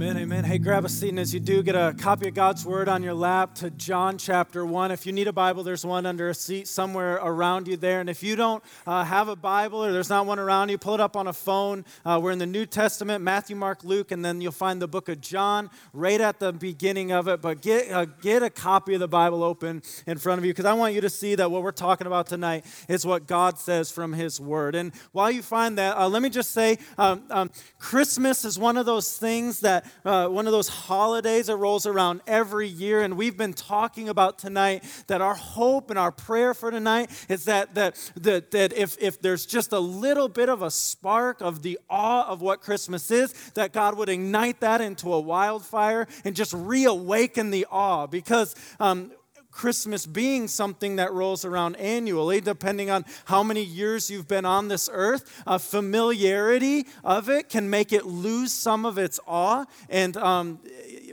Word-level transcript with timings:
Amen, 0.00 0.16
amen. 0.16 0.44
Hey, 0.44 0.56
grab 0.56 0.86
a 0.86 0.88
seat, 0.88 1.10
and 1.10 1.18
as 1.18 1.34
you 1.34 1.40
do, 1.40 1.62
get 1.62 1.74
a 1.74 1.94
copy 1.98 2.26
of 2.26 2.32
God's 2.32 2.64
Word 2.64 2.88
on 2.88 3.02
your 3.02 3.12
lap 3.12 3.54
to 3.56 3.68
John 3.68 4.16
chapter 4.16 4.64
1. 4.64 4.92
If 4.92 5.04
you 5.04 5.12
need 5.12 5.28
a 5.28 5.32
Bible, 5.32 5.62
there's 5.62 5.84
one 5.84 6.06
under 6.06 6.30
a 6.30 6.34
seat 6.34 6.68
somewhere 6.68 7.16
around 7.16 7.68
you 7.68 7.76
there. 7.76 8.00
And 8.00 8.08
if 8.08 8.22
you 8.22 8.34
don't 8.34 8.64
uh, 8.86 9.04
have 9.04 9.28
a 9.28 9.36
Bible 9.36 9.84
or 9.84 9.92
there's 9.92 10.08
not 10.08 10.24
one 10.24 10.38
around 10.38 10.70
you, 10.70 10.78
pull 10.78 10.94
it 10.94 11.00
up 11.00 11.18
on 11.18 11.26
a 11.26 11.34
phone. 11.34 11.84
Uh, 12.02 12.18
we're 12.22 12.30
in 12.30 12.38
the 12.38 12.46
New 12.46 12.64
Testament 12.64 13.22
Matthew, 13.22 13.54
Mark, 13.54 13.84
Luke, 13.84 14.10
and 14.10 14.24
then 14.24 14.40
you'll 14.40 14.52
find 14.52 14.80
the 14.80 14.88
book 14.88 15.10
of 15.10 15.20
John 15.20 15.68
right 15.92 16.18
at 16.18 16.38
the 16.40 16.50
beginning 16.50 17.12
of 17.12 17.28
it. 17.28 17.42
But 17.42 17.60
get, 17.60 17.92
uh, 17.92 18.06
get 18.06 18.42
a 18.42 18.48
copy 18.48 18.94
of 18.94 19.00
the 19.00 19.08
Bible 19.08 19.44
open 19.44 19.82
in 20.06 20.16
front 20.16 20.38
of 20.38 20.46
you 20.46 20.52
because 20.52 20.64
I 20.64 20.72
want 20.72 20.94
you 20.94 21.02
to 21.02 21.10
see 21.10 21.34
that 21.34 21.50
what 21.50 21.62
we're 21.62 21.72
talking 21.72 22.06
about 22.06 22.26
tonight 22.26 22.64
is 22.88 23.04
what 23.04 23.26
God 23.26 23.58
says 23.58 23.90
from 23.90 24.14
His 24.14 24.40
Word. 24.40 24.76
And 24.76 24.92
while 25.12 25.30
you 25.30 25.42
find 25.42 25.76
that, 25.76 25.98
uh, 25.98 26.08
let 26.08 26.22
me 26.22 26.30
just 26.30 26.52
say 26.52 26.78
um, 26.96 27.24
um, 27.28 27.50
Christmas 27.78 28.46
is 28.46 28.58
one 28.58 28.78
of 28.78 28.86
those 28.86 29.18
things 29.18 29.60
that 29.60 29.84
uh, 30.04 30.28
one 30.28 30.46
of 30.46 30.52
those 30.52 30.68
holidays 30.68 31.46
that 31.46 31.56
rolls 31.56 31.86
around 31.86 32.20
every 32.26 32.68
year. 32.68 33.02
And 33.02 33.16
we've 33.16 33.36
been 33.36 33.52
talking 33.52 34.08
about 34.08 34.38
tonight 34.38 34.84
that 35.06 35.20
our 35.20 35.34
hope 35.34 35.90
and 35.90 35.98
our 35.98 36.12
prayer 36.12 36.54
for 36.54 36.70
tonight 36.70 37.10
is 37.28 37.44
that, 37.44 37.74
that, 37.74 37.96
that, 38.16 38.50
that 38.50 38.72
if, 38.72 38.96
if 39.00 39.20
there's 39.20 39.46
just 39.46 39.72
a 39.72 39.80
little 39.80 40.28
bit 40.28 40.48
of 40.48 40.62
a 40.62 40.70
spark 40.70 41.40
of 41.40 41.62
the 41.62 41.78
awe 41.88 42.26
of 42.26 42.40
what 42.40 42.60
Christmas 42.60 43.10
is, 43.10 43.32
that 43.54 43.72
God 43.72 43.96
would 43.96 44.08
ignite 44.08 44.60
that 44.60 44.80
into 44.80 45.12
a 45.12 45.20
wildfire 45.20 46.06
and 46.24 46.34
just 46.34 46.52
reawaken 46.52 47.50
the 47.50 47.66
awe. 47.70 48.06
Because 48.06 48.54
um, 48.78 49.12
Christmas 49.50 50.06
being 50.06 50.48
something 50.48 50.96
that 50.96 51.12
rolls 51.12 51.44
around 51.44 51.76
annually, 51.76 52.40
depending 52.40 52.90
on 52.90 53.04
how 53.26 53.42
many 53.42 53.62
years 53.62 54.10
you've 54.10 54.28
been 54.28 54.44
on 54.44 54.68
this 54.68 54.88
earth, 54.92 55.42
a 55.46 55.58
familiarity 55.58 56.86
of 57.04 57.28
it 57.28 57.48
can 57.48 57.68
make 57.68 57.92
it 57.92 58.06
lose 58.06 58.52
some 58.52 58.84
of 58.84 58.98
its 58.98 59.20
awe. 59.26 59.64
And 59.88 60.16
um, 60.16 60.60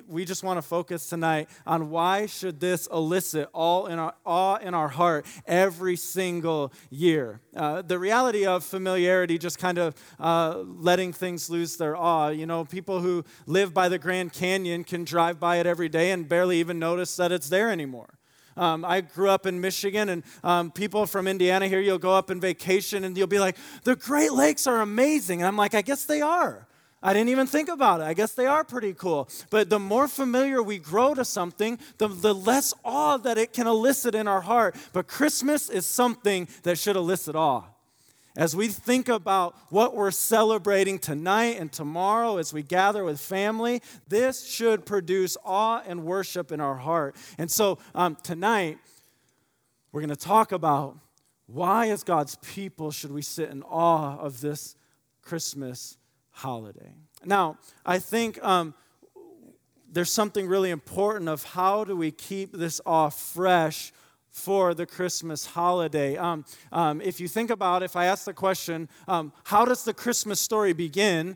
we 0.08 0.26
just 0.26 0.44
want 0.44 0.58
to 0.58 0.62
focus 0.62 1.08
tonight 1.08 1.50
on 1.66 1.90
why 1.90 2.26
should 2.26 2.60
this 2.60 2.88
elicit 2.88 3.50
all 3.54 3.88
in 3.88 4.00
our 4.00 4.14
awe 4.26 4.56
in 4.58 4.74
our 4.74 4.88
heart 4.88 5.26
every 5.46 5.96
single 5.96 6.72
year. 6.90 7.42
Uh, 7.56 7.82
the 7.82 8.00
reality 8.00 8.46
of 8.46 8.64
familiarity, 8.64 9.38
just 9.38 9.60
kind 9.60 9.78
of 9.78 9.96
uh, 10.20 10.60
letting 10.66 11.12
things 11.12 11.50
lose 11.50 11.78
their 11.78 11.96
awe. 11.96 12.30
You 12.30 12.46
know, 12.46 12.66
people 12.66 13.02
who 13.02 13.26
live 13.46 13.74
by 13.74 13.90
the 13.90 14.00
Grand 14.00 14.34
Canyon 14.34 14.84
can 14.84 15.04
drive 15.04 15.40
by 15.40 15.58
it 15.58 15.66
every 15.66 15.90
day 15.90 16.12
and 16.12 16.28
barely 16.28 16.60
even 16.60 16.80
notice 16.80 17.16
that 17.18 17.32
it's 17.32 17.50
there 17.50 17.70
anymore. 17.70 18.17
Um, 18.58 18.84
I 18.84 19.02
grew 19.02 19.30
up 19.30 19.46
in 19.46 19.62
Michigan, 19.62 20.10
and 20.10 20.24
um, 20.44 20.72
people 20.72 21.06
from 21.06 21.28
Indiana 21.28 21.68
here, 21.68 21.80
you'll 21.80 21.98
go 21.98 22.14
up 22.14 22.32
in 22.32 22.40
vacation 22.40 23.04
and 23.04 23.18
you'll 23.18 23.28
be 23.28 23.40
like, 23.40 23.56
the 23.84 23.96
Great 23.96 24.34
Lakes 24.34 24.68
are 24.68 24.82
amazing. 24.82 25.42
And 25.42 25.48
I'm 25.48 25.58
like, 25.58 25.76
I 25.76 25.82
guess 25.82 26.06
they 26.06 26.22
are. 26.22 26.68
I 27.02 27.14
didn't 27.14 27.30
even 27.30 27.46
think 27.46 27.70
about 27.70 28.02
it. 28.02 28.06
I 28.06 28.14
guess 28.14 28.34
they 28.34 28.48
are 28.48 28.64
pretty 28.64 28.94
cool. 28.94 29.30
But 29.52 29.70
the 29.70 29.80
more 29.80 30.08
familiar 30.08 30.64
we 30.64 30.80
grow 30.80 31.14
to 31.14 31.24
something, 31.24 31.78
the, 32.00 32.08
the 32.08 32.34
less 32.34 32.74
awe 32.84 33.18
that 33.18 33.38
it 33.38 33.54
can 33.54 33.68
elicit 33.68 34.16
in 34.16 34.28
our 34.28 34.42
heart. 34.42 34.76
But 34.94 35.08
Christmas 35.08 35.70
is 35.70 35.86
something 35.86 36.48
that 36.64 36.78
should 36.78 36.96
elicit 36.96 37.36
awe 37.36 37.64
as 38.38 38.56
we 38.56 38.68
think 38.68 39.10
about 39.10 39.58
what 39.70 39.96
we're 39.96 40.12
celebrating 40.12 41.00
tonight 41.00 41.58
and 41.60 41.72
tomorrow 41.72 42.38
as 42.38 42.54
we 42.54 42.62
gather 42.62 43.04
with 43.04 43.20
family, 43.20 43.82
this 44.08 44.48
should 44.48 44.86
produce 44.86 45.36
awe 45.44 45.82
and 45.88 46.06
worship 46.06 46.52
in 46.52 46.62
our 46.62 46.76
heart. 46.76 47.16
And 47.40 47.50
so 47.50 47.80
um, 47.96 48.16
tonight, 48.22 48.78
we're 49.92 50.02
going 50.02 50.10
to 50.10 50.16
talk 50.16 50.52
about 50.52 50.98
why, 51.48 51.90
as 51.90 52.04
God's 52.04 52.36
people, 52.36 52.92
should 52.92 53.12
we 53.12 53.24
sit 53.24 53.50
in 53.50 53.64
awe 53.64 54.18
of 54.20 54.40
this 54.40 54.76
Christmas 55.24 55.98
holiday. 56.30 56.94
Now, 57.26 57.58
I 57.86 58.00
think. 58.00 58.42
Um, 58.44 58.74
there's 59.90 60.12
something 60.12 60.48
really 60.48 60.70
important 60.70 61.30
of 61.30 61.44
how 61.44 61.86
do 61.86 61.96
we 61.96 62.12
keep 62.12 62.52
this 62.52 62.82
awe 62.86 63.10
fresh 63.10 63.94
for 64.32 64.74
the 64.74 64.86
Christmas 64.86 65.46
holiday. 65.46 66.18
Um, 66.18 66.46
um, 66.72 67.02
if 67.02 67.20
you 67.20 67.28
think 67.28 67.50
about, 67.50 67.84
if 67.84 67.96
I 67.96 68.06
ask 68.06 68.26
the 68.26 68.34
question, 68.34 68.90
um, 69.08 69.34
how 69.46 69.66
does 69.66 69.84
the 69.84 69.94
Christmas 69.94 70.40
story 70.40 70.74
begin? 70.74 71.36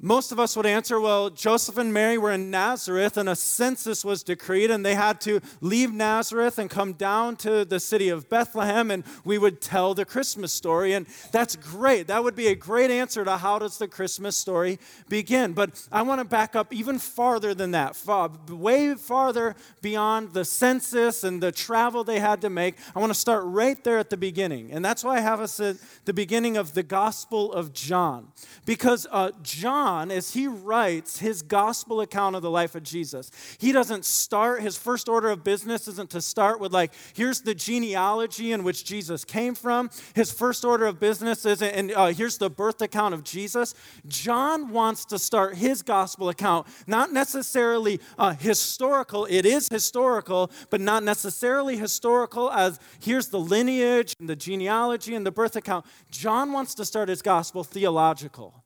Most 0.00 0.30
of 0.30 0.38
us 0.38 0.56
would 0.56 0.64
answer, 0.64 1.00
well, 1.00 1.28
Joseph 1.28 1.76
and 1.76 1.92
Mary 1.92 2.18
were 2.18 2.30
in 2.30 2.52
Nazareth 2.52 3.16
and 3.16 3.28
a 3.28 3.34
census 3.34 4.04
was 4.04 4.22
decreed, 4.22 4.70
and 4.70 4.86
they 4.86 4.94
had 4.94 5.20
to 5.22 5.40
leave 5.60 5.92
Nazareth 5.92 6.56
and 6.56 6.70
come 6.70 6.92
down 6.92 7.34
to 7.38 7.64
the 7.64 7.80
city 7.80 8.08
of 8.08 8.28
Bethlehem, 8.28 8.92
and 8.92 9.02
we 9.24 9.38
would 9.38 9.60
tell 9.60 9.94
the 9.94 10.04
Christmas 10.04 10.52
story. 10.52 10.92
And 10.92 11.08
that's 11.32 11.56
great. 11.56 12.06
That 12.06 12.22
would 12.22 12.36
be 12.36 12.46
a 12.46 12.54
great 12.54 12.92
answer 12.92 13.24
to 13.24 13.38
how 13.38 13.58
does 13.58 13.78
the 13.78 13.88
Christmas 13.88 14.36
story 14.36 14.78
begin. 15.08 15.52
But 15.52 15.88
I 15.90 16.02
want 16.02 16.20
to 16.20 16.24
back 16.24 16.54
up 16.54 16.72
even 16.72 17.00
farther 17.00 17.52
than 17.52 17.72
that, 17.72 17.96
far, 17.96 18.30
way 18.48 18.94
farther 18.94 19.56
beyond 19.82 20.32
the 20.32 20.44
census 20.44 21.24
and 21.24 21.42
the 21.42 21.50
travel 21.50 22.04
they 22.04 22.20
had 22.20 22.40
to 22.42 22.50
make. 22.50 22.76
I 22.94 23.00
want 23.00 23.10
to 23.10 23.18
start 23.18 23.42
right 23.46 23.82
there 23.82 23.98
at 23.98 24.10
the 24.10 24.16
beginning. 24.16 24.70
And 24.70 24.84
that's 24.84 25.02
why 25.02 25.16
I 25.16 25.20
have 25.20 25.40
us 25.40 25.58
at 25.58 25.78
the 26.04 26.12
beginning 26.12 26.56
of 26.56 26.74
the 26.74 26.84
Gospel 26.84 27.52
of 27.52 27.72
John. 27.72 28.28
Because 28.64 29.04
uh, 29.10 29.32
John, 29.42 29.87
John, 29.88 30.10
as 30.10 30.34
he 30.34 30.46
writes 30.46 31.18
his 31.18 31.40
gospel 31.40 32.02
account 32.02 32.36
of 32.36 32.42
the 32.42 32.50
life 32.50 32.74
of 32.74 32.82
Jesus, 32.82 33.30
he 33.56 33.72
doesn't 33.72 34.04
start, 34.04 34.60
his 34.60 34.76
first 34.76 35.08
order 35.08 35.30
of 35.30 35.42
business 35.42 35.88
isn't 35.88 36.10
to 36.10 36.20
start 36.20 36.60
with, 36.60 36.74
like, 36.74 36.92
here's 37.14 37.40
the 37.40 37.54
genealogy 37.54 38.52
in 38.52 38.64
which 38.64 38.84
Jesus 38.84 39.24
came 39.24 39.54
from. 39.54 39.88
His 40.14 40.30
first 40.30 40.62
order 40.62 40.84
of 40.84 41.00
business 41.00 41.46
isn't, 41.46 41.70
and 41.70 41.92
uh, 41.92 42.08
here's 42.08 42.36
the 42.36 42.50
birth 42.50 42.82
account 42.82 43.14
of 43.14 43.24
Jesus. 43.24 43.74
John 44.06 44.72
wants 44.72 45.06
to 45.06 45.18
start 45.18 45.56
his 45.56 45.80
gospel 45.80 46.28
account, 46.28 46.66
not 46.86 47.10
necessarily 47.10 47.98
uh, 48.18 48.34
historical, 48.34 49.24
it 49.30 49.46
is 49.46 49.70
historical, 49.70 50.50
but 50.68 50.82
not 50.82 51.02
necessarily 51.02 51.78
historical 51.78 52.52
as 52.52 52.78
here's 53.00 53.28
the 53.28 53.40
lineage 53.40 54.14
and 54.20 54.28
the 54.28 54.36
genealogy 54.36 55.14
and 55.14 55.24
the 55.24 55.32
birth 55.32 55.56
account. 55.56 55.86
John 56.10 56.52
wants 56.52 56.74
to 56.74 56.84
start 56.84 57.08
his 57.08 57.22
gospel 57.22 57.64
theological 57.64 58.64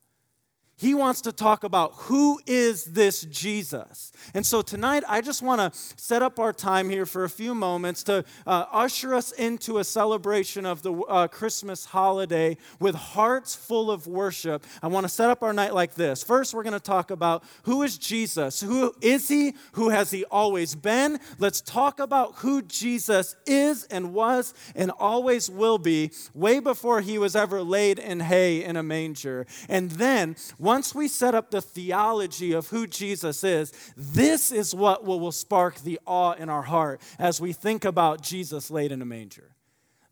he 0.77 0.94
wants 0.94 1.21
to 1.22 1.33
talk 1.33 1.65
about 1.65 1.93
who 1.94 2.41
is 2.47 2.87
this 2.87 3.22
Jesus. 3.22 4.12
And 4.34 4.44
so 4.44 4.62
tonight, 4.62 5.05
I 5.09 5.21
just 5.21 5.43
want 5.43 5.60
to 5.60 5.78
set 5.97 6.22
up 6.22 6.38
our 6.38 6.53
time 6.53 6.91
here 6.91 7.06
for 7.06 7.25
a 7.25 7.31
few 7.31 7.55
moments 7.55 8.03
to 8.05 8.25
uh, 8.47 8.65
usher 8.72 9.15
us 9.15 9.33
into 9.33 9.78
a 9.78 9.84
celebration 9.84 10.66
of 10.66 10.83
the 10.83 10.93
uh, 10.93 11.28
Christmas 11.28 11.84
holiday 11.84 12.56
with 12.81 12.94
hearts 12.94 13.55
full 13.55 13.91
of 13.91 14.06
worship. 14.06 14.65
I 14.83 14.88
want 14.88 15.05
to 15.05 15.09
set 15.09 15.31
up 15.31 15.43
our 15.43 15.53
night 15.53 15.75
like 15.75 15.94
this. 15.94 16.22
First, 16.22 16.55
we're 16.55 16.62
going 16.62 16.72
to 16.72 16.81
talk 16.81 17.10
about 17.10 17.44
who 17.65 17.83
is 17.83 17.99
Jesus? 17.99 18.60
Who 18.60 18.94
is 19.00 19.28
he? 19.28 19.54
Who 19.72 19.91
has 19.91 20.10
he 20.10 20.25
always 20.27 20.75
been? 20.75 21.21
Let's 21.39 21.60
talk 21.60 22.00
about 22.00 22.37
who 22.37 22.62
Jesus 22.62 23.37
is 23.47 23.84
and 23.84 24.12
was 24.12 24.54
and 24.75 24.91
always 24.99 25.50
will 25.50 25.78
be, 25.78 26.10
way 26.34 26.59
before 26.59 27.00
he 27.00 27.19
was 27.19 27.37
ever 27.37 27.62
laid 27.62 27.99
in 27.99 28.21
hay 28.21 28.65
in 28.65 28.77
a 28.77 28.83
manger. 28.83 29.47
And 29.69 29.93
then, 29.93 30.37
once 30.62 30.94
we 30.94 31.08
set 31.08 31.34
up 31.34 31.50
the 31.50 31.60
theology 31.60 32.52
of 32.52 32.68
who 32.68 32.86
Jesus 32.86 33.42
is, 33.42 33.72
this 33.96 34.52
is 34.52 34.74
what 34.74 35.04
will, 35.04 35.32
spark 35.32 35.80
the 35.80 35.98
awe 36.06 36.32
in 36.34 36.48
our 36.48 36.62
heart 36.62 37.00
as 37.18 37.40
we 37.40 37.52
think 37.52 37.84
about 37.84 38.22
Jesus 38.22 38.70
laid 38.70 38.92
in 38.92 39.02
a 39.02 39.04
manger. 39.04 39.56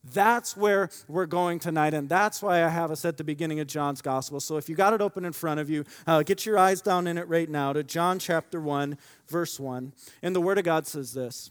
That's 0.03 0.57
where 0.57 0.91
we're 1.07 1.27
going 1.27 1.59
tonight, 1.59 1.95
and 1.95 2.09
that's 2.09 2.43
why 2.43 2.65
I 2.65 2.69
have 2.69 2.91
us 2.91 3.05
at 3.05 3.17
the 3.17 3.23
beginning 3.23 3.61
of 3.61 3.67
John's 3.67 4.03
Gospel. 4.03 4.41
So 4.41 4.57
if 4.57 4.69
you 4.69 4.75
got 4.75 4.93
it 4.93 5.01
open 5.01 5.25
in 5.25 5.33
front 5.33 5.61
of 5.61 5.71
you, 5.71 5.85
uh, 6.07 6.23
get 6.23 6.45
your 6.47 6.59
eyes 6.59 6.81
down 6.81 7.07
in 7.07 7.17
it 7.17 7.29
right 7.29 7.49
now 7.49 7.73
to 7.73 7.85
John 7.85 8.19
chapter 8.19 8.61
1, 8.61 8.99
verse 9.29 9.61
1. 9.61 9.93
And 10.23 10.35
the 10.35 10.41
Word 10.41 10.59
of 10.59 10.65
God 10.65 10.87
says 10.87 11.13
this 11.13 11.51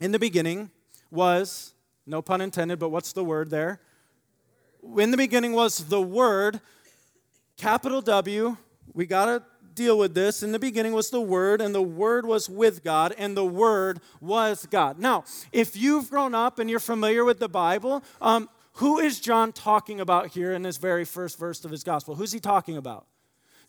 In 0.00 0.12
the 0.12 0.18
beginning 0.18 0.70
was, 1.10 1.74
no 2.06 2.22
pun 2.22 2.40
intended, 2.40 2.78
but 2.78 2.90
what's 2.90 3.12
the 3.12 3.24
word 3.24 3.50
there? 3.50 3.80
In 4.96 5.10
the 5.10 5.16
beginning 5.16 5.52
was 5.52 5.88
the 5.88 6.00
Word, 6.00 6.60
Capital 7.56 8.02
W, 8.02 8.56
we 8.92 9.06
got 9.06 9.26
to 9.26 9.42
deal 9.74 9.98
with 9.98 10.14
this. 10.14 10.42
In 10.42 10.52
the 10.52 10.58
beginning 10.58 10.92
was 10.92 11.10
the 11.10 11.20
Word, 11.20 11.60
and 11.60 11.74
the 11.74 11.82
Word 11.82 12.26
was 12.26 12.50
with 12.50 12.82
God, 12.84 13.14
and 13.16 13.36
the 13.36 13.44
Word 13.44 14.00
was 14.20 14.66
God. 14.66 14.98
Now, 14.98 15.24
if 15.52 15.76
you've 15.76 16.10
grown 16.10 16.34
up 16.34 16.58
and 16.58 16.68
you're 16.68 16.80
familiar 16.80 17.24
with 17.24 17.38
the 17.38 17.48
Bible, 17.48 18.02
um, 18.20 18.48
who 18.74 18.98
is 18.98 19.20
John 19.20 19.52
talking 19.52 20.00
about 20.00 20.28
here 20.28 20.52
in 20.52 20.62
this 20.62 20.76
very 20.76 21.04
first 21.04 21.38
verse 21.38 21.64
of 21.64 21.70
his 21.70 21.82
gospel? 21.82 22.14
Who's 22.14 22.32
he 22.32 22.40
talking 22.40 22.76
about? 22.76 23.06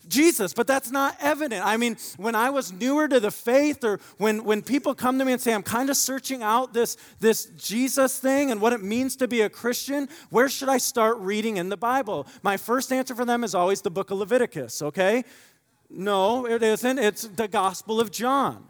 Jesus, 0.06 0.54
but 0.54 0.66
that's 0.66 0.90
not 0.90 1.16
evident. 1.20 1.64
I 1.64 1.76
mean, 1.76 1.96
when 2.16 2.34
I 2.34 2.50
was 2.50 2.72
newer 2.72 3.08
to 3.08 3.20
the 3.20 3.30
faith, 3.30 3.84
or 3.84 4.00
when, 4.16 4.44
when 4.44 4.62
people 4.62 4.94
come 4.94 5.18
to 5.18 5.24
me 5.24 5.32
and 5.32 5.40
say, 5.40 5.52
I'm 5.52 5.62
kind 5.62 5.90
of 5.90 5.96
searching 5.96 6.42
out 6.42 6.72
this, 6.72 6.96
this 7.20 7.46
Jesus 7.56 8.18
thing 8.18 8.50
and 8.50 8.60
what 8.60 8.72
it 8.72 8.82
means 8.82 9.16
to 9.16 9.28
be 9.28 9.42
a 9.42 9.50
Christian, 9.50 10.08
where 10.30 10.48
should 10.48 10.68
I 10.68 10.78
start 10.78 11.18
reading 11.18 11.56
in 11.56 11.68
the 11.68 11.76
Bible? 11.76 12.26
My 12.42 12.56
first 12.56 12.92
answer 12.92 13.14
for 13.14 13.24
them 13.24 13.44
is 13.44 13.54
always 13.54 13.82
the 13.82 13.90
book 13.90 14.10
of 14.10 14.18
Leviticus, 14.18 14.80
okay? 14.82 15.24
No, 15.90 16.46
it 16.46 16.62
isn't. 16.62 16.98
It's 16.98 17.22
the 17.22 17.48
Gospel 17.48 18.00
of 18.00 18.10
John. 18.10 18.64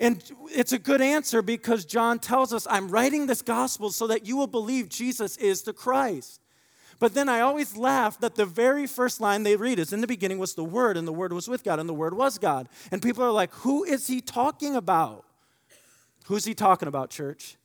And 0.00 0.22
it's 0.50 0.72
a 0.72 0.78
good 0.78 1.00
answer 1.00 1.42
because 1.42 1.84
John 1.84 2.20
tells 2.20 2.52
us, 2.52 2.66
I'm 2.70 2.88
writing 2.88 3.26
this 3.26 3.42
gospel 3.42 3.90
so 3.90 4.06
that 4.06 4.26
you 4.26 4.36
will 4.36 4.46
believe 4.46 4.88
Jesus 4.88 5.36
is 5.38 5.62
the 5.62 5.72
Christ. 5.72 6.40
But 6.98 7.14
then 7.14 7.28
I 7.28 7.40
always 7.40 7.76
laugh 7.76 8.18
that 8.20 8.34
the 8.34 8.46
very 8.46 8.86
first 8.86 9.20
line 9.20 9.44
they 9.44 9.56
read 9.56 9.78
is 9.78 9.92
In 9.92 10.00
the 10.00 10.06
beginning 10.06 10.38
was 10.38 10.54
the 10.54 10.64
Word, 10.64 10.96
and 10.96 11.06
the 11.06 11.12
Word 11.12 11.32
was 11.32 11.48
with 11.48 11.62
God, 11.62 11.78
and 11.78 11.88
the 11.88 11.94
Word 11.94 12.14
was 12.14 12.38
God. 12.38 12.68
And 12.90 13.00
people 13.00 13.22
are 13.22 13.30
like, 13.30 13.52
Who 13.56 13.84
is 13.84 14.06
he 14.06 14.20
talking 14.20 14.74
about? 14.74 15.24
Who's 16.26 16.44
he 16.44 16.54
talking 16.54 16.88
about, 16.88 17.10
church? 17.10 17.56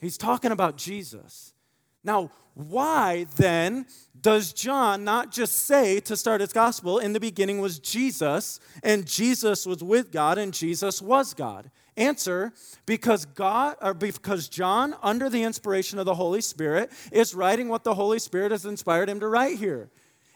He's 0.00 0.16
talking 0.16 0.50
about 0.50 0.76
Jesus. 0.76 1.52
Now, 2.02 2.30
why 2.54 3.26
then 3.36 3.86
does 4.20 4.52
John 4.52 5.04
not 5.04 5.32
just 5.32 5.66
say 5.66 6.00
to 6.00 6.16
start 6.16 6.40
his 6.40 6.52
gospel, 6.52 6.98
in 6.98 7.12
the 7.12 7.20
beginning 7.20 7.60
was 7.60 7.78
Jesus, 7.78 8.60
and 8.82 9.06
Jesus 9.06 9.66
was 9.66 9.82
with 9.82 10.12
God, 10.12 10.38
and 10.38 10.52
Jesus 10.52 11.00
was 11.00 11.34
God? 11.34 11.70
Answer 11.96 12.52
because 12.86 13.24
God 13.26 13.76
or 13.80 13.94
because 13.94 14.48
John 14.48 14.94
under 15.02 15.28
the 15.28 15.42
inspiration 15.42 15.98
of 15.98 16.06
the 16.06 16.14
Holy 16.14 16.40
Spirit 16.40 16.90
is 17.12 17.34
writing 17.34 17.68
what 17.68 17.84
the 17.84 17.94
Holy 17.94 18.18
Spirit 18.18 18.52
has 18.52 18.64
inspired 18.64 19.08
him 19.08 19.20
to 19.20 19.28
write 19.28 19.58
here. 19.58 19.90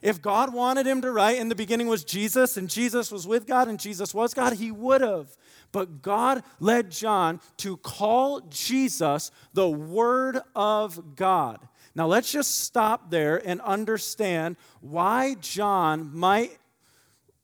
If 0.05 0.21
God 0.21 0.53
wanted 0.53 0.87
him 0.87 1.01
to 1.01 1.11
write 1.11 1.39
in 1.39 1.49
the 1.49 1.55
beginning 1.55 1.87
was 1.87 2.05
Jesus 2.05 2.59
and 2.59 2.69
Jesus 2.69 3.11
was 3.11 3.27
with 3.27 3.47
God 3.47 3.69
and 3.69 3.81
Jesus 3.81 4.13
was 4.13 4.35
God, 4.35 4.53
he 4.53 4.71
would 4.71 5.01
have. 5.01 5.35
But 5.73 6.03
God 6.03 6.43
led 6.61 6.91
John 6.91 7.41
to 7.57 7.79
call 7.79 8.43
Jesus 8.43 9.31
the 9.55 9.67
Word 9.67 10.41
of 10.55 11.17
God. 11.17 11.59
Now 11.95 12.07
let's 12.07 12.31
just 12.31 12.61
stop 12.61 13.11
there 13.11 13.41
and 13.49 13.63
understand 13.63 14.57
why 14.83 15.37
John 15.41 16.11
might 16.15 16.59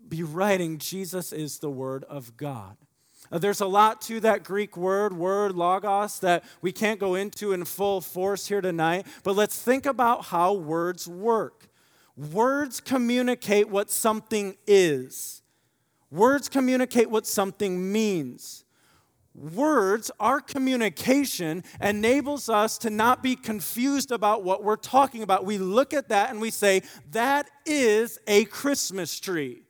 be 0.06 0.22
writing 0.22 0.76
Jesus 0.76 1.32
is 1.32 1.60
the 1.60 1.70
Word 1.70 2.04
of 2.10 2.36
God. 2.36 2.76
Uh, 3.32 3.38
there's 3.38 3.62
a 3.62 3.66
lot 3.66 4.02
to 4.02 4.20
that 4.20 4.44
Greek 4.44 4.76
word, 4.76 5.16
word 5.16 5.52
logos, 5.52 6.18
that 6.18 6.44
we 6.60 6.72
can't 6.72 7.00
go 7.00 7.14
into 7.14 7.52
in 7.52 7.64
full 7.64 8.02
force 8.02 8.48
here 8.48 8.60
tonight, 8.60 9.06
but 9.22 9.34
let's 9.34 9.62
think 9.62 9.86
about 9.86 10.26
how 10.26 10.52
words 10.52 11.08
work. 11.08 11.69
Words 12.20 12.80
communicate 12.80 13.70
what 13.70 13.90
something 13.90 14.58
is, 14.66 15.40
words 16.10 16.50
communicate 16.50 17.08
what 17.08 17.26
something 17.26 17.90
means. 17.90 18.64
Words, 19.34 20.10
our 20.20 20.40
communication 20.40 21.64
enables 21.80 22.50
us 22.50 22.76
to 22.78 22.90
not 22.90 23.22
be 23.22 23.36
confused 23.36 24.10
about 24.10 24.42
what 24.44 24.62
we're 24.62 24.76
talking 24.76 25.22
about. 25.22 25.46
We 25.46 25.56
look 25.56 25.94
at 25.94 26.08
that 26.10 26.28
and 26.28 26.42
we 26.42 26.50
say, 26.50 26.82
that 27.12 27.48
is 27.64 28.18
a 28.26 28.44
Christmas 28.46 29.18
tree. 29.18 29.62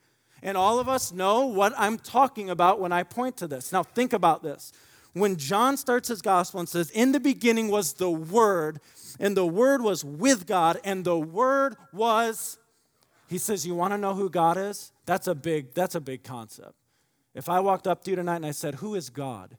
And 0.43 0.56
all 0.56 0.81
of 0.81 0.88
us 0.88 1.12
know 1.12 1.46
what 1.46 1.73
I'm 1.76 1.99
talking 1.99 2.50
about 2.50 2.81
when 2.81 2.91
I 2.91 3.05
point 3.05 3.37
to 3.37 3.46
this. 3.46 3.70
Now, 3.70 3.85
think 3.85 4.12
about 4.12 4.43
this. 4.43 4.73
When 5.12 5.37
John 5.37 5.77
starts 5.77 6.09
his 6.09 6.23
gospel 6.23 6.61
and 6.61 6.69
says, 6.69 6.91
In 6.91 7.12
the 7.12 7.21
beginning 7.21 7.69
was 7.69 7.95
the 7.95 8.11
Word, 8.11 8.81
and 9.19 9.37
the 9.37 9.47
Word 9.47 9.83
was 9.83 10.05
with 10.05 10.47
God, 10.47 10.81
and 10.85 11.05
the 11.05 11.19
Word 11.19 11.77
was, 11.93 12.59
he 13.29 13.39
says, 13.39 13.67
You 13.67 13.75
want 13.75 13.93
to 13.93 13.99
know 13.99 14.15
who 14.15 14.31
God 14.31 14.57
is? 14.57 14.93
That's 15.07 15.27
a 15.27 15.35
big, 15.35 15.75
that's 15.75 15.95
a 15.95 16.01
big 16.01 16.23
concept. 16.23 16.75
If 17.35 17.49
I 17.49 17.61
walked 17.61 17.87
up 17.87 18.05
to 18.05 18.11
you 18.11 18.17
tonight 18.17 18.37
and 18.37 18.47
I 18.47 18.53
said, 18.53 18.77
Who 18.77 18.95
is 18.95 19.11
God? 19.11 19.57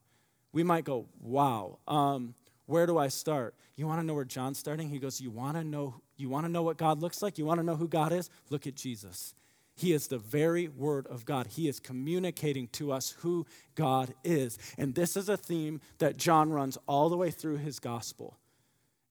We 0.53 0.63
might 0.63 0.85
go, 0.85 1.07
Wow. 1.19 1.79
Um, 1.87 2.35
where 2.65 2.85
do 2.85 2.97
I 2.97 3.09
start? 3.09 3.55
You 3.75 3.87
want 3.87 3.99
to 3.99 4.05
know 4.05 4.13
where 4.13 4.25
John's 4.25 4.59
starting? 4.59 4.89
He 4.89 4.99
goes, 4.99 5.19
You 5.19 5.31
want 5.31 5.57
to 5.57 5.63
know 5.63 5.95
you 6.15 6.29
want 6.29 6.45
to 6.45 6.51
know 6.51 6.61
what 6.61 6.77
God 6.77 7.01
looks 7.01 7.21
like? 7.21 7.39
You 7.39 7.45
want 7.45 7.59
to 7.59 7.65
know 7.65 7.75
who 7.75 7.87
God 7.87 8.13
is? 8.13 8.29
Look 8.49 8.67
at 8.67 8.75
Jesus. 8.75 9.33
He 9.75 9.93
is 9.93 10.07
the 10.07 10.17
very 10.17 10.67
Word 10.67 11.07
of 11.07 11.25
God. 11.25 11.47
He 11.47 11.67
is 11.67 11.79
communicating 11.79 12.67
to 12.69 12.91
us 12.91 13.15
who 13.19 13.45
God 13.75 14.13
is. 14.23 14.57
And 14.77 14.93
this 14.93 15.15
is 15.15 15.29
a 15.29 15.37
theme 15.37 15.81
that 15.99 16.17
John 16.17 16.51
runs 16.51 16.77
all 16.87 17.09
the 17.09 17.17
way 17.17 17.31
through 17.31 17.57
his 17.57 17.79
gospel. 17.79 18.37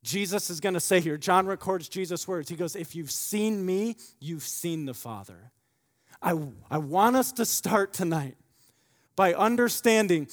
Jesus 0.03 0.49
is 0.49 0.61
going 0.61 0.75
to 0.75 0.81
say 0.81 1.01
here, 1.01 1.17
John 1.17 1.47
records 1.47 1.89
Jesus' 1.89 2.27
words. 2.27 2.49
He 2.49 2.57
goes, 2.57 2.75
If 2.75 2.95
you've 2.95 3.11
seen 3.11 3.65
me, 3.65 3.97
you've 4.19 4.43
seen 4.43 4.87
the 4.87 4.95
Father. 4.95 5.53
I, 6.23 6.39
I 6.71 6.79
want 6.79 7.17
us 7.17 7.33
to 7.33 7.45
start 7.45 7.93
tonight 7.93 8.37
by 9.17 9.35
understanding 9.35 10.29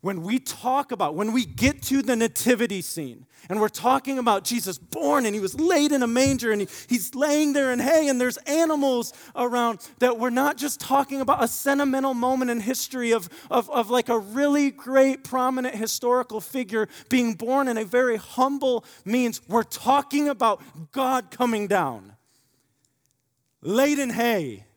when 0.00 0.22
we 0.22 0.38
talk 0.38 0.92
about, 0.92 1.16
when 1.16 1.32
we 1.32 1.44
get 1.44 1.82
to 1.82 2.02
the 2.02 2.14
nativity 2.14 2.80
scene, 2.82 3.26
and 3.48 3.60
we're 3.60 3.68
talking 3.68 4.18
about 4.18 4.44
Jesus 4.44 4.78
born 4.78 5.26
and 5.26 5.34
he 5.34 5.40
was 5.40 5.58
laid 5.58 5.90
in 5.90 6.02
a 6.02 6.06
manger 6.06 6.52
and 6.52 6.60
he, 6.60 6.68
he's 6.88 7.14
laying 7.14 7.52
there 7.52 7.72
in 7.72 7.80
hay 7.80 8.08
and 8.08 8.20
there's 8.20 8.36
animals 8.38 9.12
around, 9.34 9.80
that 9.98 10.18
we're 10.18 10.30
not 10.30 10.56
just 10.56 10.78
talking 10.78 11.20
about 11.20 11.42
a 11.42 11.48
sentimental 11.48 12.14
moment 12.14 12.50
in 12.50 12.60
history 12.60 13.10
of, 13.10 13.28
of, 13.50 13.68
of 13.70 13.90
like 13.90 14.08
a 14.08 14.18
really 14.18 14.70
great, 14.70 15.24
prominent 15.24 15.74
historical 15.74 16.40
figure 16.40 16.88
being 17.08 17.34
born 17.34 17.66
in 17.66 17.76
a 17.76 17.84
very 17.84 18.16
humble 18.16 18.84
means. 19.04 19.40
We're 19.48 19.64
talking 19.64 20.28
about 20.28 20.62
God 20.92 21.32
coming 21.32 21.66
down, 21.66 22.12
laid 23.62 23.98
in 23.98 24.10
hay 24.10 24.67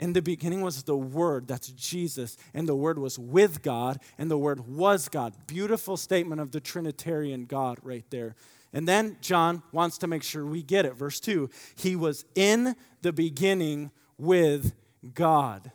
in 0.00 0.14
the 0.14 0.22
beginning 0.22 0.62
was 0.62 0.82
the 0.82 0.96
Word, 0.96 1.46
that's 1.46 1.68
Jesus, 1.68 2.38
and 2.54 2.66
the 2.66 2.74
Word 2.74 2.98
was 2.98 3.18
with 3.18 3.62
God, 3.62 4.00
and 4.16 4.30
the 4.30 4.38
Word 4.38 4.66
was 4.66 5.10
God. 5.10 5.34
Beautiful 5.46 5.98
statement 5.98 6.40
of 6.40 6.52
the 6.52 6.60
Trinitarian 6.60 7.44
God 7.44 7.78
right 7.82 8.06
there. 8.08 8.34
And 8.72 8.88
then 8.88 9.18
John 9.20 9.62
wants 9.72 9.98
to 9.98 10.06
make 10.06 10.22
sure 10.22 10.46
we 10.46 10.62
get 10.62 10.86
it. 10.86 10.94
Verse 10.94 11.20
2 11.20 11.50
He 11.76 11.96
was 11.96 12.24
in 12.34 12.76
the 13.02 13.12
beginning 13.12 13.90
with 14.16 14.72
God. 15.14 15.70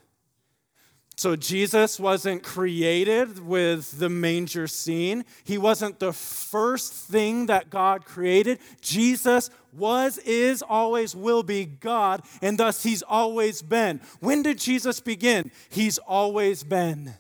So 1.18 1.38
Jesus 1.38 1.98
wasn't 2.00 2.44
created 2.44 3.40
with 3.46 4.00
the 4.00 4.10
manger 4.10 4.68
scene. 4.68 5.24
He 5.46 5.58
wasn't 5.58 6.00
the 6.00 6.12
first 6.12 6.94
thing 6.94 7.46
that 7.46 7.70
God 7.70 8.06
created. 8.06 8.60
Jesus 8.82 9.50
was, 9.72 10.18
is, 10.20 10.62
always 10.62 11.16
will 11.16 11.44
be 11.44 11.66
God, 11.66 12.22
and 12.42 12.58
thus 12.58 12.84
he's 12.84 13.02
always 13.02 13.62
been. 13.62 14.02
When 14.20 14.44
did 14.44 14.60
Jesus 14.60 15.00
begin? 15.00 15.52
He's 15.70 15.98
always 16.00 16.64
been. 16.64 17.14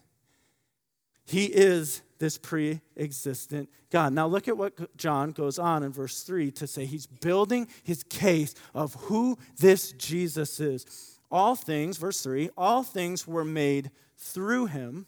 He 1.25 1.45
is 1.45 2.01
this 2.19 2.38
pre 2.38 2.81
existent 2.98 3.69
God. 3.91 4.13
Now, 4.13 4.27
look 4.27 4.48
at 4.48 4.57
what 4.57 4.98
John 4.98 5.31
goes 5.31 5.57
on 5.57 5.83
in 5.83 5.91
verse 5.91 6.24
3 6.24 6.51
to 6.51 6.68
say 6.68 6.86
he's 6.86 7.07
building 7.07 7.68
his 7.83 8.03
case 8.03 8.56
of 8.74 8.94
who 8.95 9.38
this 9.57 9.91
Jesus 9.94 10.59
is. 10.59 11.14
All 11.35 11.57
things, 11.57 11.97
verse 11.97 12.21
3, 12.21 12.49
all 12.57 12.81
things 12.81 13.27
were 13.27 13.43
made 13.43 13.91
through 14.15 14.67
him, 14.67 15.05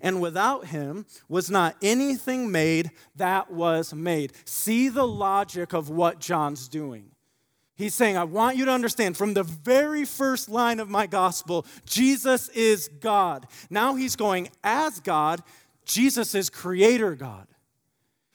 and 0.00 0.18
without 0.18 0.68
him 0.68 1.04
was 1.28 1.50
not 1.50 1.76
anything 1.82 2.50
made 2.50 2.90
that 3.16 3.50
was 3.50 3.92
made. 3.92 4.32
See 4.46 4.88
the 4.88 5.06
logic 5.06 5.74
of 5.74 5.90
what 5.90 6.20
John's 6.20 6.68
doing. 6.68 7.10
He's 7.74 7.94
saying, 7.94 8.16
I 8.16 8.24
want 8.24 8.56
you 8.56 8.64
to 8.64 8.72
understand 8.72 9.14
from 9.14 9.34
the 9.34 9.42
very 9.42 10.06
first 10.06 10.48
line 10.48 10.80
of 10.80 10.88
my 10.88 11.06
gospel, 11.06 11.66
Jesus 11.84 12.48
is 12.48 12.88
God. 12.88 13.46
Now 13.68 13.96
he's 13.96 14.16
going, 14.16 14.48
as 14.64 15.00
God, 15.00 15.42
Jesus 15.84 16.34
is 16.34 16.48
creator 16.48 17.14
God. 17.14 17.46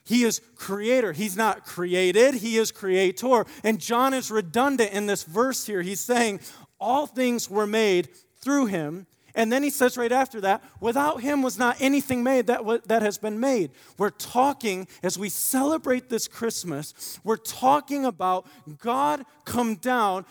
He 0.03 0.23
is 0.23 0.39
creator. 0.53 1.13
He's 1.13 1.35
not 1.35 1.65
created, 1.65 2.35
he 2.35 2.57
is 2.57 2.71
creator. 2.71 3.43
And 3.63 3.79
John 3.79 4.13
is 4.13 4.29
redundant 4.29 4.91
in 4.91 5.07
this 5.07 5.23
verse 5.23 5.65
here. 5.65 5.81
He's 5.81 5.99
saying, 5.99 6.41
all 6.79 7.07
things 7.07 7.49
were 7.49 7.67
made 7.67 8.09
through 8.41 8.67
him. 8.67 9.07
And 9.33 9.51
then 9.51 9.63
he 9.63 9.69
says 9.69 9.97
right 9.97 10.11
after 10.11 10.39
that, 10.41 10.63
without 10.79 11.21
him 11.21 11.41
was 11.41 11.59
not 11.59 11.75
anything 11.81 12.23
made 12.23 12.47
that, 12.47 12.59
w- 12.59 12.81
that 12.85 13.01
has 13.01 13.17
been 13.17 13.39
made. 13.39 13.71
We're 13.97 14.11
talking, 14.11 14.87
as 15.03 15.17
we 15.17 15.27
celebrate 15.27 16.09
this 16.09 16.27
Christmas, 16.27 17.19
we're 17.23 17.35
talking 17.35 18.05
about 18.05 18.47
God 18.79 19.25
come 19.43 19.75
down, 19.75 20.25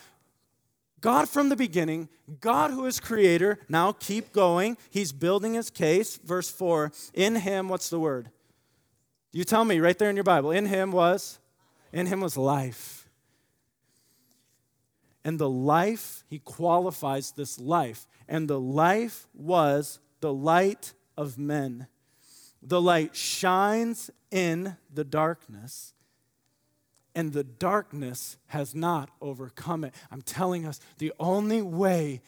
God 1.02 1.28
from 1.28 1.50
the 1.50 1.56
beginning, 1.56 2.08
God 2.40 2.70
who 2.70 2.86
is 2.86 2.98
creator. 2.98 3.58
Now 3.68 3.92
keep 3.92 4.32
going. 4.32 4.78
He's 4.90 5.12
building 5.12 5.52
his 5.52 5.68
case. 5.68 6.16
Verse 6.16 6.50
4 6.50 6.90
In 7.12 7.36
him, 7.36 7.68
what's 7.68 7.90
the 7.90 8.00
word? 8.00 8.30
You 9.32 9.44
tell 9.44 9.66
me 9.66 9.80
right 9.80 9.98
there 9.98 10.08
in 10.08 10.16
your 10.16 10.24
Bible. 10.24 10.50
In 10.50 10.64
him 10.64 10.92
was? 10.92 11.38
In 11.92 12.06
him 12.06 12.20
was 12.20 12.38
life 12.38 13.03
and 15.24 15.38
the 15.38 15.48
life, 15.48 16.22
he 16.28 16.38
qualifies 16.38 17.32
this 17.32 17.58
life. 17.58 18.06
And 18.28 18.48
the 18.48 18.60
life 18.60 19.26
was 19.32 19.98
the 20.20 20.32
light 20.32 20.92
of 21.16 21.38
men. 21.38 21.86
The 22.62 22.80
light 22.80 23.16
shines 23.16 24.10
in 24.30 24.76
the 24.92 25.04
darkness, 25.04 25.92
and 27.14 27.32
the 27.32 27.44
darkness 27.44 28.36
has 28.46 28.74
not 28.74 29.10
overcome 29.20 29.84
it. 29.84 29.94
I'm 30.10 30.22
telling 30.22 30.66
us 30.66 30.80
the 30.98 31.12
only 31.20 31.62
way 31.62 32.22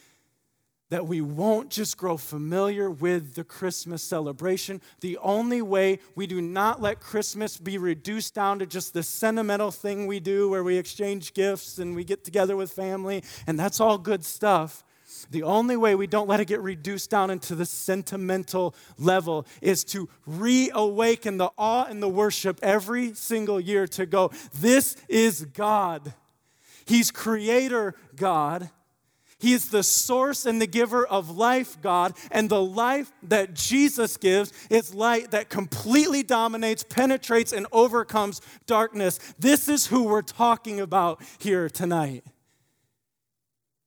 that 0.88 1.06
we 1.06 1.20
won't 1.20 1.70
just 1.70 1.96
grow 1.96 2.16
familiar 2.16 2.90
with 2.90 3.34
the 3.34 3.44
Christmas 3.44 4.02
celebration. 4.02 4.80
The 5.00 5.18
only 5.18 5.60
way 5.60 5.98
we 6.14 6.26
do 6.26 6.40
not 6.40 6.80
let 6.80 7.00
Christmas 7.00 7.56
be 7.56 7.76
reduced 7.76 8.34
down 8.34 8.60
to 8.60 8.66
just 8.66 8.94
the 8.94 9.02
sentimental 9.02 9.70
thing 9.70 10.06
we 10.06 10.20
do 10.20 10.48
where 10.48 10.62
we 10.62 10.76
exchange 10.76 11.34
gifts 11.34 11.78
and 11.78 11.96
we 11.96 12.04
get 12.04 12.24
together 12.24 12.56
with 12.56 12.70
family, 12.70 13.24
and 13.46 13.58
that's 13.58 13.80
all 13.80 13.98
good 13.98 14.24
stuff. 14.24 14.84
The 15.30 15.42
only 15.42 15.76
way 15.76 15.94
we 15.94 16.06
don't 16.06 16.28
let 16.28 16.40
it 16.40 16.46
get 16.46 16.60
reduced 16.60 17.10
down 17.10 17.30
into 17.30 17.54
the 17.54 17.66
sentimental 17.66 18.74
level 18.98 19.46
is 19.62 19.84
to 19.84 20.08
reawaken 20.26 21.36
the 21.38 21.50
awe 21.56 21.86
and 21.88 22.02
the 22.02 22.08
worship 22.08 22.58
every 22.62 23.14
single 23.14 23.60
year 23.60 23.86
to 23.88 24.06
go, 24.06 24.30
This 24.54 24.96
is 25.08 25.44
God. 25.44 26.14
He's 26.86 27.10
creator 27.10 27.94
God. 28.14 28.70
He 29.38 29.52
is 29.52 29.68
the 29.68 29.82
source 29.82 30.46
and 30.46 30.62
the 30.62 30.66
giver 30.66 31.06
of 31.06 31.36
life, 31.36 31.80
God, 31.82 32.14
and 32.30 32.48
the 32.48 32.62
life 32.62 33.12
that 33.24 33.52
Jesus 33.52 34.16
gives 34.16 34.50
is 34.70 34.94
light 34.94 35.32
that 35.32 35.50
completely 35.50 36.22
dominates, 36.22 36.82
penetrates, 36.82 37.52
and 37.52 37.66
overcomes 37.70 38.40
darkness. 38.66 39.18
This 39.38 39.68
is 39.68 39.86
who 39.86 40.04
we're 40.04 40.22
talking 40.22 40.80
about 40.80 41.22
here 41.38 41.68
tonight 41.68 42.24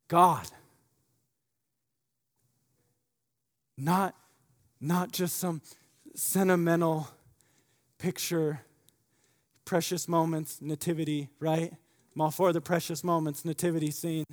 God. 0.07 0.47
Not, 3.77 4.13
not 4.81 5.11
just 5.11 5.37
some 5.37 5.61
sentimental 6.15 7.07
picture, 7.97 8.61
precious 9.63 10.07
moments, 10.07 10.61
nativity, 10.61 11.29
right? 11.39 11.71
I'm 12.13 12.21
all 12.21 12.31
for 12.31 12.51
the 12.51 12.59
precious 12.59 13.03
moments, 13.03 13.45
nativity 13.45 13.91
scene. 13.91 14.25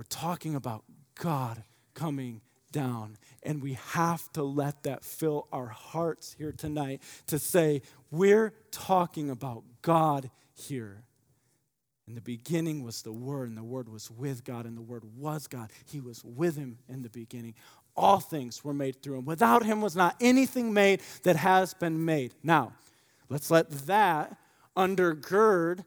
We're 0.00 0.04
talking 0.04 0.54
about 0.54 0.84
God 1.14 1.62
coming 1.92 2.40
down. 2.72 3.18
And 3.42 3.62
we 3.62 3.74
have 3.74 4.32
to 4.32 4.42
let 4.42 4.84
that 4.84 5.04
fill 5.04 5.46
our 5.52 5.66
hearts 5.66 6.34
here 6.38 6.52
tonight 6.52 7.02
to 7.26 7.38
say, 7.38 7.82
we're 8.10 8.54
talking 8.70 9.28
about 9.28 9.62
God 9.82 10.30
here. 10.54 11.04
In 12.08 12.14
the 12.14 12.22
beginning 12.22 12.82
was 12.82 13.02
the 13.02 13.12
Word, 13.12 13.50
and 13.50 13.58
the 13.58 13.62
Word 13.62 13.90
was 13.90 14.10
with 14.10 14.42
God, 14.42 14.64
and 14.64 14.74
the 14.74 14.80
Word 14.80 15.04
was 15.18 15.46
God. 15.46 15.70
He 15.84 16.00
was 16.00 16.24
with 16.24 16.56
Him 16.56 16.78
in 16.88 17.02
the 17.02 17.10
beginning. 17.10 17.52
All 17.94 18.20
things 18.20 18.64
were 18.64 18.72
made 18.72 19.02
through 19.02 19.18
Him. 19.18 19.26
Without 19.26 19.66
Him 19.66 19.82
was 19.82 19.94
not 19.94 20.16
anything 20.18 20.72
made 20.72 21.02
that 21.24 21.36
has 21.36 21.74
been 21.74 22.06
made. 22.06 22.32
Now, 22.42 22.72
let's 23.28 23.50
let 23.50 23.70
that 23.86 24.38
undergird 24.74 25.84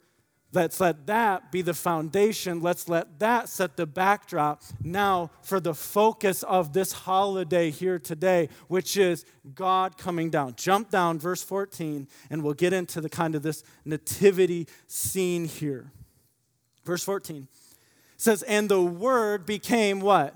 Let's 0.54 0.80
let 0.80 1.08
that 1.08 1.52
be 1.52 1.64
the 1.64 1.74
foundation. 1.74 2.62
Let's 2.62 2.88
let 2.88 3.20
that 3.20 3.50
set 3.50 3.76
the 3.76 3.88
backdrop 3.88 4.62
now 4.84 5.32
for 5.42 5.60
the 5.60 5.74
focus 5.74 6.44
of 6.44 6.74
this 6.74 6.92
holiday 6.92 7.72
here 7.72 7.98
today, 7.98 8.50
which 8.68 8.96
is 8.96 9.26
God 9.56 9.98
coming 9.98 10.30
down. 10.30 10.54
Jump 10.56 10.92
down, 10.92 11.18
verse 11.18 11.42
14, 11.42 12.08
and 12.30 12.44
we'll 12.44 12.54
get 12.54 12.72
into 12.72 13.02
the 13.02 13.10
kind 13.10 13.34
of 13.34 13.42
this 13.42 13.64
nativity 13.84 14.68
scene 14.86 15.46
here. 15.46 15.92
Verse 16.86 17.04
14 17.04 17.48
says, 18.18 18.44
And 18.44 18.70
the 18.70 18.82
Word 18.82 19.48
became 19.48 20.02
what? 20.02 20.36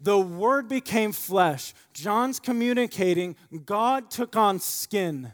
The 0.00 0.18
Word 0.18 0.68
became 0.68 1.12
flesh. 1.12 1.74
John's 1.92 2.40
communicating, 2.40 3.36
God 3.64 4.10
took 4.10 4.34
on 4.36 4.58
skin. 4.58 5.32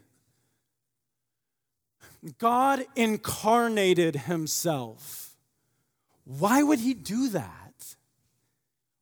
God 2.38 2.84
incarnated 2.96 4.16
himself. 4.16 5.36
Why 6.24 6.62
would 6.62 6.80
he 6.80 6.94
do 6.94 7.28
that? 7.30 7.96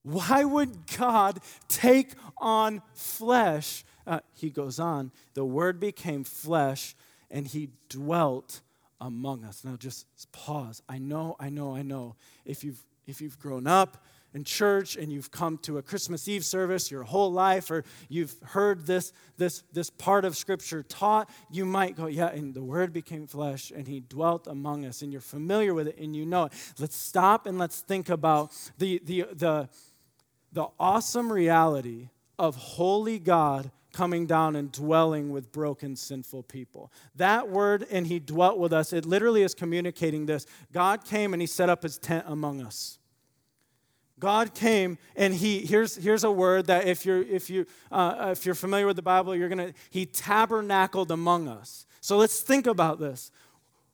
Why 0.02 0.44
would 0.44 0.86
God 0.96 1.40
take 1.68 2.12
on 2.38 2.82
flesh? 2.94 3.84
Uh, 4.06 4.20
he 4.34 4.50
goes 4.50 4.78
on, 4.78 5.10
the 5.34 5.44
word 5.44 5.80
became 5.80 6.22
flesh 6.22 6.94
and 7.30 7.46
he 7.46 7.70
dwelt 7.88 8.60
among 9.00 9.44
us. 9.44 9.64
Now 9.64 9.76
just 9.76 10.06
pause. 10.30 10.80
I 10.88 10.98
know, 10.98 11.36
I 11.40 11.48
know, 11.48 11.74
I 11.74 11.82
know. 11.82 12.14
If 12.44 12.62
you've 12.62 12.82
if 13.06 13.20
you've 13.20 13.38
grown 13.38 13.66
up 13.66 14.04
in 14.36 14.44
church 14.44 14.96
and 14.96 15.10
you've 15.10 15.30
come 15.30 15.56
to 15.56 15.78
a 15.78 15.82
Christmas 15.82 16.28
Eve 16.28 16.44
service 16.44 16.90
your 16.90 17.04
whole 17.04 17.32
life, 17.32 17.70
or 17.70 17.84
you've 18.10 18.36
heard 18.42 18.86
this, 18.86 19.12
this, 19.38 19.62
this 19.72 19.88
part 19.88 20.26
of 20.26 20.36
Scripture 20.36 20.82
taught, 20.82 21.30
you 21.50 21.64
might 21.64 21.96
go, 21.96 22.06
Yeah, 22.06 22.28
and 22.28 22.52
the 22.52 22.62
Word 22.62 22.92
became 22.92 23.26
flesh 23.26 23.72
and 23.74 23.88
He 23.88 24.00
dwelt 24.00 24.46
among 24.46 24.84
us, 24.84 25.00
and 25.00 25.10
you're 25.10 25.22
familiar 25.22 25.72
with 25.72 25.88
it 25.88 25.98
and 25.98 26.14
you 26.14 26.26
know 26.26 26.44
it. 26.44 26.52
Let's 26.78 26.96
stop 26.96 27.46
and 27.46 27.58
let's 27.58 27.80
think 27.80 28.10
about 28.10 28.52
the, 28.76 29.00
the, 29.04 29.24
the, 29.32 29.68
the 30.52 30.66
awesome 30.78 31.32
reality 31.32 32.10
of 32.38 32.56
holy 32.56 33.18
God 33.18 33.70
coming 33.94 34.26
down 34.26 34.54
and 34.54 34.70
dwelling 34.70 35.30
with 35.30 35.50
broken, 35.50 35.96
sinful 35.96 36.42
people. 36.42 36.92
That 37.14 37.48
word, 37.48 37.86
and 37.90 38.06
he 38.06 38.18
dwelt 38.18 38.58
with 38.58 38.74
us, 38.74 38.92
it 38.92 39.06
literally 39.06 39.42
is 39.42 39.54
communicating 39.54 40.26
this. 40.26 40.44
God 40.70 41.06
came 41.06 41.32
and 41.32 41.40
he 41.40 41.46
set 41.46 41.70
up 41.70 41.82
his 41.82 41.96
tent 41.96 42.26
among 42.28 42.60
us. 42.60 42.98
God 44.18 44.54
came 44.54 44.98
and 45.14 45.34
he 45.34 45.60
here's 45.60 45.96
here's 45.96 46.24
a 46.24 46.30
word 46.30 46.66
that 46.66 46.86
if 46.86 47.04
you're 47.04 47.22
if 47.22 47.50
you 47.50 47.66
uh, 47.92 48.28
if 48.32 48.46
you're 48.46 48.54
familiar 48.54 48.86
with 48.86 48.96
the 48.96 49.02
Bible, 49.02 49.36
you're 49.36 49.48
gonna 49.48 49.72
he 49.90 50.06
tabernacled 50.06 51.10
among 51.10 51.48
us. 51.48 51.86
So 52.00 52.16
let's 52.16 52.40
think 52.40 52.66
about 52.66 52.98
this. 52.98 53.30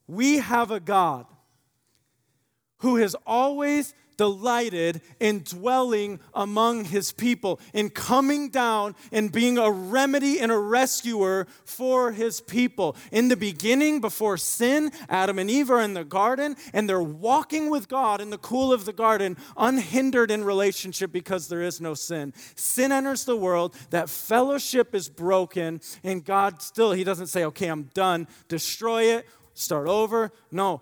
We 0.07 0.37
have 0.37 0.71
a 0.71 0.79
God 0.79 1.25
who 2.77 2.97
has 2.97 3.15
always 3.25 3.93
delighted 4.17 5.01
in 5.19 5.43
dwelling 5.43 6.19
among 6.33 6.85
his 6.85 7.11
people, 7.11 7.59
in 7.73 7.89
coming 7.89 8.49
down 8.49 8.95
and 9.11 9.31
being 9.31 9.57
a 9.57 9.71
remedy 9.71 10.39
and 10.39 10.51
a 10.51 10.57
rescuer 10.57 11.47
for 11.65 12.11
his 12.11 12.41
people. 12.41 12.95
In 13.11 13.27
the 13.27 13.37
beginning, 13.37 14.01
before 14.01 14.37
sin, 14.37 14.91
Adam 15.09 15.39
and 15.39 15.49
Eve 15.49 15.69
are 15.71 15.81
in 15.81 15.93
the 15.93 16.03
garden 16.03 16.55
and 16.73 16.89
they're 16.89 17.01
walking 17.01 17.69
with 17.69 17.87
God 17.87 18.21
in 18.21 18.29
the 18.29 18.37
cool 18.37 18.71
of 18.71 18.85
the 18.85 18.93
garden, 18.93 19.37
unhindered 19.57 20.31
in 20.31 20.43
relationship 20.43 21.11
because 21.11 21.47
there 21.47 21.61
is 21.61 21.81
no 21.81 21.93
sin. 21.93 22.33
Sin 22.55 22.91
enters 22.91 23.25
the 23.25 23.37
world, 23.37 23.75
that 23.89 24.09
fellowship 24.09 24.95
is 24.95 25.09
broken, 25.09 25.81
and 26.03 26.23
God 26.23 26.61
still, 26.61 26.91
he 26.91 27.03
doesn't 27.03 27.27
say, 27.27 27.45
okay, 27.45 27.67
I'm 27.67 27.89
done, 27.93 28.27
destroy 28.47 29.03
it, 29.15 29.27
start 29.53 29.87
over. 29.87 30.31
No, 30.51 30.81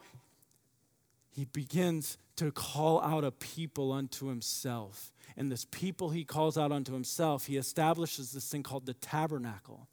he 1.32 1.46
begins 1.46 2.18
to 2.42 2.52
call 2.52 3.02
out 3.02 3.24
a 3.24 3.32
people 3.32 3.92
unto 3.92 4.28
himself. 4.28 5.12
And 5.38 5.52
this 5.52 5.66
people 5.70 6.10
he 6.10 6.24
calls 6.24 6.58
out 6.58 6.72
unto 6.72 6.92
himself, 6.92 7.46
he 7.46 7.56
establishes 7.56 8.32
this 8.32 8.50
thing 8.50 8.64
called 8.64 8.88
the 8.88 8.96
tabernacle. 8.96 9.88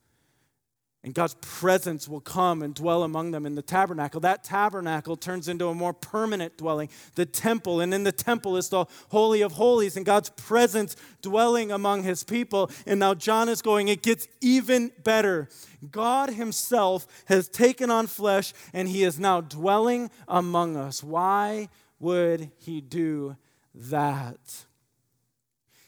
And 1.05 1.15
God's 1.15 1.37
presence 1.41 2.09
will 2.09 2.21
come 2.21 2.61
and 2.63 2.75
dwell 2.75 3.05
among 3.05 3.31
them 3.31 3.47
in 3.47 3.55
the 3.55 3.63
tabernacle. 3.63 4.21
That 4.21 4.43
tabernacle 4.43 5.17
turns 5.17 5.47
into 5.47 5.69
a 5.69 5.75
more 5.75 5.93
permanent 5.93 6.57
dwelling, 6.57 6.89
the 7.15 7.25
temple. 7.25 7.81
And 7.81 7.95
in 7.95 8.03
the 8.03 8.13
temple 8.13 8.57
is 8.57 8.71
the 8.71 8.87
Holy 9.11 9.43
of 9.43 9.53
Holies 9.53 9.97
and 9.97 10.05
God's 10.05 10.31
presence 10.31 10.97
dwelling 11.23 11.71
among 11.71 12.03
his 12.03 12.25
people. 12.25 12.71
And 12.85 12.99
now 12.99 13.15
John 13.15 13.49
is 13.49 13.63
going, 13.63 13.89
it 13.89 14.03
gets 14.03 14.27
even 14.41 14.91
better. 15.05 15.49
God 15.89 16.31
himself 16.31 17.07
has 17.27 17.49
taken 17.49 17.91
on 17.91 18.07
flesh 18.07 18.53
and 18.73 18.89
he 18.89 19.05
is 19.05 19.21
now 19.21 19.41
dwelling 19.41 20.11
among 20.27 20.77
us. 20.77 21.05
Why? 21.05 21.69
Would 21.99 22.51
he 22.59 22.81
do 22.81 23.37
that? 23.75 24.65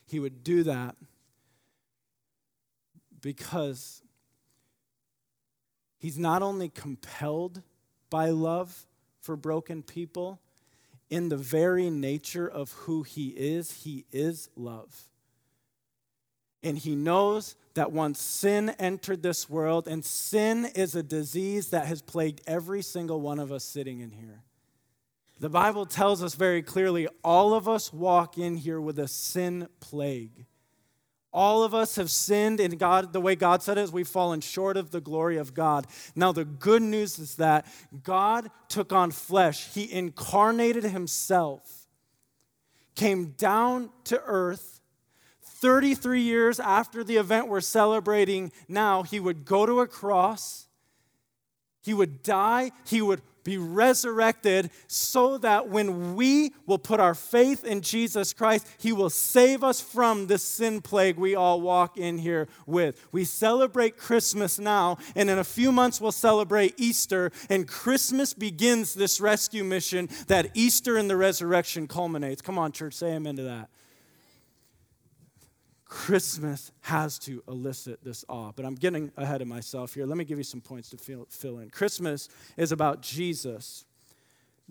He 0.07 0.19
would 0.19 0.43
do 0.43 0.65
that 0.65 0.97
because 3.21 4.03
he's 5.99 6.19
not 6.19 6.43
only 6.43 6.69
compelled 6.69 7.63
by 8.09 8.31
love 8.31 8.87
for 9.21 9.37
broken 9.37 9.83
people, 9.83 10.41
in 11.11 11.29
the 11.29 11.37
very 11.37 11.91
nature 11.91 12.49
of 12.49 12.73
who 12.73 13.03
he 13.03 13.29
is, 13.29 13.83
he 13.83 14.05
is 14.13 14.49
love. 14.57 15.09
And 16.63 16.79
he 16.79 16.95
knows 16.95 17.57
that 17.75 17.91
once 17.91 18.21
sin 18.21 18.71
entered 18.79 19.23
this 19.23 19.49
world, 19.49 19.89
and 19.89 20.05
sin 20.05 20.67
is 20.75 20.95
a 20.95 21.03
disease 21.03 21.71
that 21.71 21.87
has 21.87 22.03
plagued 22.03 22.43
every 22.47 22.83
single 22.83 23.21
one 23.21 23.39
of 23.39 23.51
us 23.51 23.65
sitting 23.65 24.01
in 24.01 24.11
here. 24.11 24.43
The 25.41 25.49
Bible 25.49 25.87
tells 25.87 26.23
us 26.23 26.35
very 26.35 26.61
clearly 26.61 27.09
all 27.25 27.55
of 27.55 27.67
us 27.67 27.95
walk 27.95 28.37
in 28.37 28.57
here 28.57 28.79
with 28.79 28.99
a 28.99 29.09
sin 29.09 29.69
plague. 29.81 30.45
All 31.33 31.63
of 31.63 31.75
us 31.75 31.97
have 31.97 32.11
sinned, 32.11 32.61
and 32.61 32.79
God, 32.79 33.15
the 33.15 33.23
way 33.23 33.37
God 33.37 33.63
said 33.63 33.79
it 33.79 33.83
is, 33.83 33.91
we've 33.91 34.07
fallen 34.07 34.43
short 34.43 34.77
of 34.77 34.91
the 34.91 35.01
glory 35.01 35.39
of 35.39 35.55
God. 35.55 35.87
Now, 36.15 36.31
the 36.31 36.45
good 36.45 36.83
news 36.83 37.19
is 37.19 37.37
that 37.37 37.65
God 38.03 38.51
took 38.69 38.93
on 38.93 39.13
flesh, 39.13 39.73
He 39.73 39.91
incarnated 39.91 40.85
Himself, 40.85 41.89
came 42.95 43.31
down 43.39 43.89
to 44.05 44.21
earth. 44.27 44.83
33 45.43 46.21
years 46.21 46.61
after 46.61 47.05
the 47.05 47.17
event 47.17 47.49
we're 47.49 47.61
celebrating 47.61 48.53
now, 48.69 49.05
He 49.05 49.19
would 49.21 49.47
go 49.47 49.65
to 49.65 49.81
a 49.81 49.87
cross, 49.87 50.67
He 51.81 51.95
would 51.95 52.23
die, 52.23 52.73
He 52.87 53.01
would 53.01 53.23
be 53.45 53.59
resurrected 53.59 54.71
so 54.87 55.39
that 55.39 55.69
when 55.69 56.15
we 56.15 56.53
will 56.67 56.79
put 56.79 57.01
our 57.01 57.15
faith 57.15 57.65
in 57.65 57.81
Jesus 57.81 58.33
Christ, 58.33 58.67
He 58.79 58.93
will 58.93 59.11
save 59.11 59.65
us 59.65 59.81
from 59.81 60.27
the 60.27 60.39
sin 60.39 60.81
plague 60.81 61.17
we 61.17 61.35
all 61.35 61.61
walk 61.61 61.97
in 61.97 62.19
here 62.19 62.49
with. 62.67 63.09
We 63.13 63.25
celebrate 63.25 63.97
Christmas 63.97 64.59
now, 64.59 64.99
and 65.15 65.31
in 65.31 65.39
a 65.39 65.45
few 65.45 65.73
months 65.73 66.01
we'll 66.01 66.13
celebrate 66.13 66.75
Easter, 66.77 67.33
and 67.49 67.67
Christmas 67.67 68.35
begins 68.35 68.95
this 68.95 69.21
rescue 69.21 69.65
mission 69.65 70.09
that 70.27 70.51
Easter 70.55 70.97
and 70.97 71.09
the 71.09 71.17
resurrection 71.17 71.89
culminates. 71.89 72.43
Come 72.43 72.59
on, 72.59 72.73
church, 72.73 72.95
say 72.95 73.15
amen 73.15 73.37
to 73.37 73.43
that. 73.43 73.69
Christmas 75.91 76.71
has 76.83 77.19
to 77.19 77.43
elicit 77.49 77.99
this 78.05 78.25
awe. 78.29 78.53
But 78.55 78.65
I'm 78.65 78.77
getting 78.77 79.11
ahead 79.17 79.43
of 79.43 79.49
myself 79.49 79.93
here. 79.93 80.07
Let 80.07 80.17
me 80.17 80.25
give 80.25 80.39
you 80.39 80.45
some 80.45 80.61
points 80.61 80.89
to 80.91 80.97
fill, 80.97 81.59
in. 81.59 81.69
Christmas 81.69 82.29
is 82.57 82.71
about 82.71 83.03
Jesus. 83.03 83.85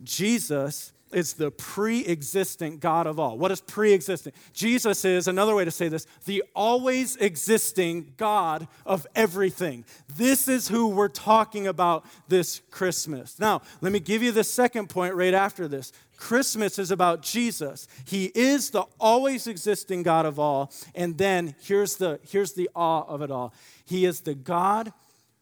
Jesus 0.02 0.94
is 1.12 1.34
the 1.34 1.52
pre 1.52 2.06
existent 2.06 2.80
God 2.80 3.08
of 3.08 3.20
all. 3.20 3.38
What 3.38 3.52
is 3.52 3.62
pre 3.62 3.94
existent? 3.94 4.36
Jesus 4.54 5.06
is, 5.06 5.28
another 5.28 5.56
way 5.56 5.66
to 5.66 5.72
say 5.72 5.88
this, 5.88 6.06
the 6.26 6.44
always 6.56 7.16
existing 7.18 8.14
God 8.18 8.68
of 8.86 9.08
everything. 9.16 9.86
This 10.16 10.48
is 10.48 10.68
who 10.68 10.88
we're 10.88 11.08
talking 11.08 11.68
about 11.68 12.06
this 12.28 12.62
Christmas. 12.72 13.40
Now, 13.40 13.62
let 13.82 13.92
me 13.92 14.00
give 14.00 14.24
you 14.24 14.32
the 14.32 14.44
second 14.44 14.90
point 14.90 15.16
right 15.16 15.34
after 15.34 15.68
this. 15.68 15.92
Christmas 16.18 16.78
is 16.78 16.92
about 16.92 17.22
Jesus. 17.22 17.88
He 18.06 18.26
is 18.36 18.72
the 18.72 18.84
always 19.00 19.48
existing 19.48 20.04
God 20.04 20.26
of 20.26 20.38
all. 20.38 20.72
And 20.94 21.18
then 21.18 21.56
here's 21.62 21.96
the, 21.96 22.20
here's 22.30 22.54
the 22.54 22.70
awe 22.76 23.04
of 23.08 23.22
it 23.22 23.32
all 23.32 23.54
He 23.86 24.06
is 24.06 24.22
the 24.22 24.36
God 24.36 24.94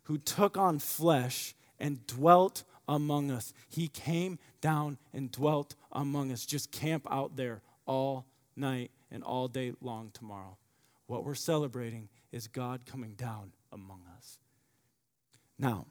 who 0.03 0.17
took 0.17 0.57
on 0.57 0.79
flesh 0.79 1.53
and 1.79 2.05
dwelt 2.07 2.63
among 2.87 3.31
us. 3.31 3.53
He 3.69 3.87
came 3.87 4.39
down 4.61 4.97
and 5.13 5.31
dwelt 5.31 5.75
among 5.91 6.31
us. 6.31 6.45
Just 6.45 6.71
camp 6.71 7.07
out 7.09 7.35
there 7.35 7.61
all 7.85 8.25
night 8.55 8.91
and 9.11 9.23
all 9.23 9.47
day 9.47 9.73
long 9.81 10.11
tomorrow. 10.13 10.57
What 11.07 11.23
we're 11.23 11.35
celebrating 11.35 12.09
is 12.31 12.47
God 12.47 12.85
coming 12.85 13.13
down 13.13 13.51
among 13.71 14.01
us. 14.17 14.37
Now, 15.57 15.85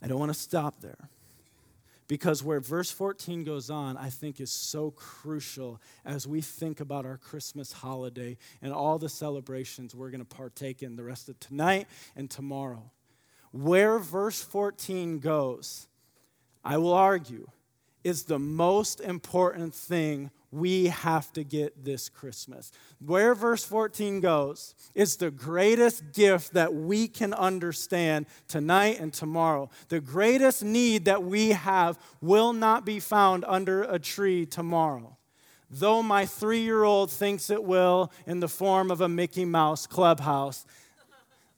I 0.00 0.06
don't 0.08 0.18
want 0.18 0.32
to 0.32 0.38
stop 0.38 0.80
there 0.80 1.08
because 2.08 2.42
where 2.42 2.60
verse 2.60 2.90
14 2.90 3.44
goes 3.44 3.70
on, 3.70 3.96
I 3.96 4.10
think 4.10 4.40
is 4.40 4.50
so 4.52 4.92
crucial 4.92 5.80
as 6.04 6.26
we 6.26 6.40
think 6.40 6.80
about 6.80 7.04
our 7.04 7.16
Christmas 7.16 7.72
holiday 7.72 8.36
and 8.62 8.72
all 8.72 8.98
the 8.98 9.08
celebrations 9.08 9.94
we're 9.94 10.10
going 10.10 10.24
to 10.24 10.36
partake 10.36 10.82
in 10.82 10.96
the 10.96 11.02
rest 11.02 11.28
of 11.28 11.38
tonight 11.40 11.88
and 12.14 12.30
tomorrow. 12.30 12.90
Where 13.52 13.98
verse 13.98 14.42
14 14.42 15.18
goes, 15.18 15.88
I 16.66 16.78
will 16.78 16.94
argue, 16.94 17.46
is 18.02 18.24
the 18.24 18.40
most 18.40 19.00
important 19.00 19.72
thing 19.72 20.32
we 20.50 20.86
have 20.86 21.32
to 21.34 21.44
get 21.44 21.84
this 21.84 22.08
Christmas. 22.08 22.72
Where 22.98 23.36
verse 23.36 23.64
14 23.64 24.20
goes 24.20 24.74
is 24.92 25.16
the 25.16 25.30
greatest 25.30 26.12
gift 26.12 26.54
that 26.54 26.74
we 26.74 27.06
can 27.06 27.32
understand 27.34 28.26
tonight 28.48 28.98
and 28.98 29.12
tomorrow. 29.12 29.70
The 29.90 30.00
greatest 30.00 30.64
need 30.64 31.04
that 31.04 31.22
we 31.22 31.50
have 31.50 32.00
will 32.20 32.52
not 32.52 32.84
be 32.84 32.98
found 32.98 33.44
under 33.46 33.84
a 33.84 34.00
tree 34.00 34.44
tomorrow. 34.44 35.16
Though 35.70 36.02
my 36.02 36.26
three 36.26 36.62
year 36.62 36.82
old 36.82 37.12
thinks 37.12 37.48
it 37.48 37.62
will 37.62 38.10
in 38.26 38.40
the 38.40 38.48
form 38.48 38.90
of 38.90 39.00
a 39.00 39.08
Mickey 39.08 39.44
Mouse 39.44 39.86
clubhouse, 39.86 40.66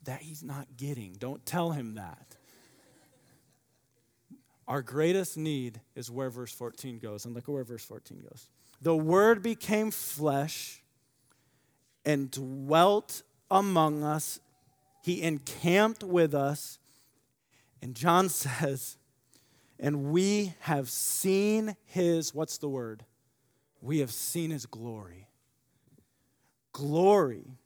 that 0.05 0.21
he's 0.21 0.43
not 0.43 0.67
getting. 0.77 1.15
Don't 1.19 1.45
tell 1.47 1.71
him 1.71 1.95
that. 1.95 2.28
Our 4.69 4.83
greatest 4.83 5.39
need 5.39 5.81
is 5.97 6.11
where 6.11 6.29
verse 6.29 6.53
14 6.53 6.99
goes. 6.99 7.25
And 7.25 7.35
look 7.35 7.45
at 7.45 7.49
where 7.49 7.65
verse 7.65 7.85
14 7.85 8.21
goes. 8.21 8.49
The 8.83 8.95
Word 8.95 9.43
became 9.43 9.91
flesh 9.91 10.83
and 12.05 12.31
dwelt 12.31 13.23
among 13.51 14.05
us. 14.05 14.41
He 15.03 15.23
encamped 15.23 16.05
with 16.05 16.35
us. 16.35 16.79
And 17.81 17.95
John 17.95 18.29
says, 18.29 18.99
and 19.81 20.11
we 20.11 20.55
have 20.61 20.91
seen 20.91 21.77
his, 21.87 22.35
what's 22.35 22.59
the 22.59 22.69
word? 22.69 23.05
We 23.81 24.01
have 24.01 24.11
seen 24.11 24.51
his 24.51 24.67
glory. 24.67 25.29
Glory 26.73 27.59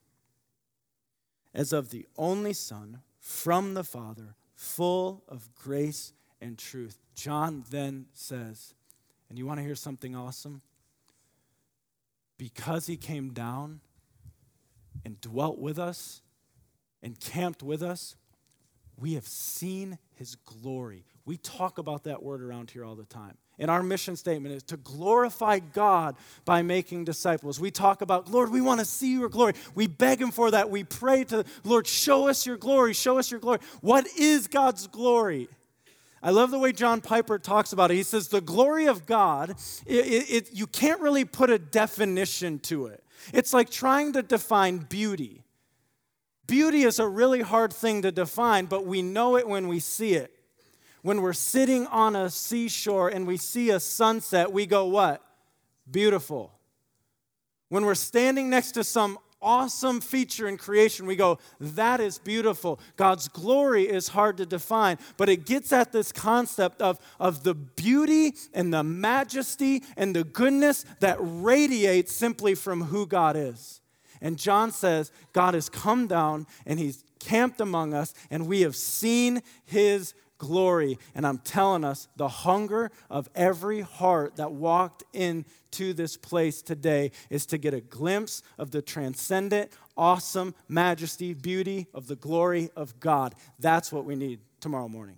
as 1.53 1.73
of 1.73 1.89
the 1.89 2.05
only 2.17 2.53
Son 2.53 3.01
from 3.19 3.73
the 3.73 3.83
Father, 3.83 4.35
full 4.55 5.23
of 5.27 5.53
grace 5.55 6.13
and 6.43 6.57
truth. 6.57 6.99
John 7.15 7.63
then 7.71 8.05
says, 8.13 8.73
and 9.29 9.37
you 9.37 9.45
want 9.45 9.59
to 9.59 9.63
hear 9.63 9.75
something 9.75 10.15
awesome? 10.15 10.61
Because 12.37 12.85
he 12.85 12.97
came 12.97 13.31
down 13.31 13.79
and 15.05 15.19
dwelt 15.21 15.57
with 15.57 15.79
us 15.79 16.21
and 17.01 17.19
camped 17.19 17.63
with 17.63 17.81
us, 17.81 18.15
we 18.99 19.13
have 19.13 19.25
seen 19.25 19.97
his 20.15 20.35
glory. 20.35 21.05
We 21.25 21.37
talk 21.37 21.77
about 21.77 22.03
that 22.03 22.21
word 22.21 22.41
around 22.41 22.71
here 22.71 22.83
all 22.83 22.95
the 22.95 23.05
time. 23.05 23.37
And 23.59 23.69
our 23.71 23.83
mission 23.83 24.15
statement 24.15 24.55
is 24.55 24.63
to 24.63 24.77
glorify 24.77 25.59
God 25.59 26.15
by 26.43 26.63
making 26.63 27.05
disciples. 27.05 27.59
We 27.59 27.71
talk 27.71 28.01
about, 28.01 28.29
Lord, 28.29 28.51
we 28.51 28.61
want 28.61 28.79
to 28.79 28.85
see 28.85 29.13
your 29.13 29.29
glory. 29.29 29.53
We 29.75 29.87
beg 29.87 30.19
Him 30.19 30.31
for 30.31 30.51
that. 30.51 30.69
We 30.69 30.83
pray 30.83 31.23
to, 31.25 31.45
Lord, 31.63 31.87
show 31.87 32.27
us 32.27 32.45
your 32.45 32.57
glory, 32.57 32.93
show 32.93 33.19
us 33.19 33.31
your 33.31 33.39
glory. 33.39 33.59
What 33.81 34.07
is 34.17 34.47
God's 34.47 34.87
glory? 34.87 35.49
I 36.23 36.29
love 36.29 36.51
the 36.51 36.57
way 36.57 36.71
John 36.71 37.01
Piper 37.01 37.37
talks 37.37 37.73
about 37.73 37.91
it. 37.91 37.95
He 37.95 38.03
says, 38.03 38.29
the 38.29 38.39
glory 38.39 38.85
of 38.85 39.05
God, 39.05 39.55
it, 39.85 40.29
it, 40.29 40.53
you 40.53 40.65
can't 40.67 41.01
really 41.01 41.25
put 41.25 41.49
a 41.49 41.59
definition 41.59 42.59
to 42.59 42.87
it. 42.87 43.03
It's 43.33 43.53
like 43.53 43.69
trying 43.69 44.13
to 44.13 44.23
define 44.23 44.77
beauty. 44.77 45.43
Beauty 46.47 46.83
is 46.83 46.97
a 46.97 47.07
really 47.07 47.41
hard 47.41 47.73
thing 47.73 48.01
to 48.03 48.11
define, 48.11 48.67
but 48.67 48.85
we 48.85 49.01
know 49.01 49.35
it 49.35 49.47
when 49.47 49.67
we 49.67 49.81
see 49.81 50.13
it. 50.13 50.31
When 51.01 51.21
we're 51.21 51.33
sitting 51.33 51.87
on 51.87 52.15
a 52.15 52.29
seashore 52.29 53.09
and 53.09 53.27
we 53.27 53.35
see 53.35 53.69
a 53.69 53.79
sunset, 53.81 54.53
we 54.53 54.65
go, 54.65 54.85
What? 54.85 55.21
Beautiful. 55.89 56.53
When 57.67 57.85
we're 57.85 57.95
standing 57.95 58.49
next 58.49 58.71
to 58.73 58.85
some 58.85 59.19
awesome 59.43 60.01
feature 60.01 60.47
in 60.47 60.57
creation, 60.57 61.05
we 61.05 61.15
go, 61.15 61.39
That 61.59 61.99
is 61.99 62.17
beautiful. 62.17 62.79
God's 62.95 63.27
glory 63.27 63.83
is 63.83 64.09
hard 64.09 64.37
to 64.37 64.45
define, 64.45 64.97
but 65.17 65.29
it 65.29 65.45
gets 65.45 65.71
at 65.73 65.91
this 65.91 66.11
concept 66.11 66.81
of, 66.81 66.99
of 67.19 67.43
the 67.43 67.53
beauty 67.53 68.33
and 68.53 68.73
the 68.73 68.83
majesty 68.83 69.83
and 69.97 70.15
the 70.15 70.23
goodness 70.23 70.85
that 70.99 71.17
radiates 71.19 72.13
simply 72.13 72.55
from 72.55 72.83
who 72.83 73.05
God 73.05 73.35
is. 73.35 73.81
And 74.21 74.37
John 74.37 74.71
says, 74.71 75.11
God 75.33 75.53
has 75.53 75.69
come 75.69 76.07
down 76.07 76.47
and 76.65 76.79
he's 76.79 77.03
camped 77.19 77.61
among 77.61 77.93
us, 77.93 78.13
and 78.29 78.47
we 78.47 78.61
have 78.61 78.75
seen 78.75 79.41
his 79.65 80.13
glory. 80.37 80.97
And 81.15 81.25
I'm 81.25 81.39
telling 81.39 81.83
us, 81.83 82.07
the 82.15 82.27
hunger 82.27 82.91
of 83.09 83.29
every 83.35 83.81
heart 83.81 84.35
that 84.37 84.51
walked 84.51 85.03
into 85.13 85.93
this 85.93 86.17
place 86.17 86.61
today 86.61 87.11
is 87.29 87.45
to 87.47 87.57
get 87.57 87.73
a 87.73 87.81
glimpse 87.81 88.43
of 88.57 88.71
the 88.71 88.81
transcendent, 88.81 89.71
awesome 89.97 90.55
majesty, 90.67 91.33
beauty 91.33 91.87
of 91.93 92.07
the 92.07 92.15
glory 92.15 92.69
of 92.75 92.99
God. 92.99 93.35
That's 93.59 93.91
what 93.91 94.05
we 94.05 94.15
need 94.15 94.39
tomorrow 94.59 94.87
morning 94.87 95.17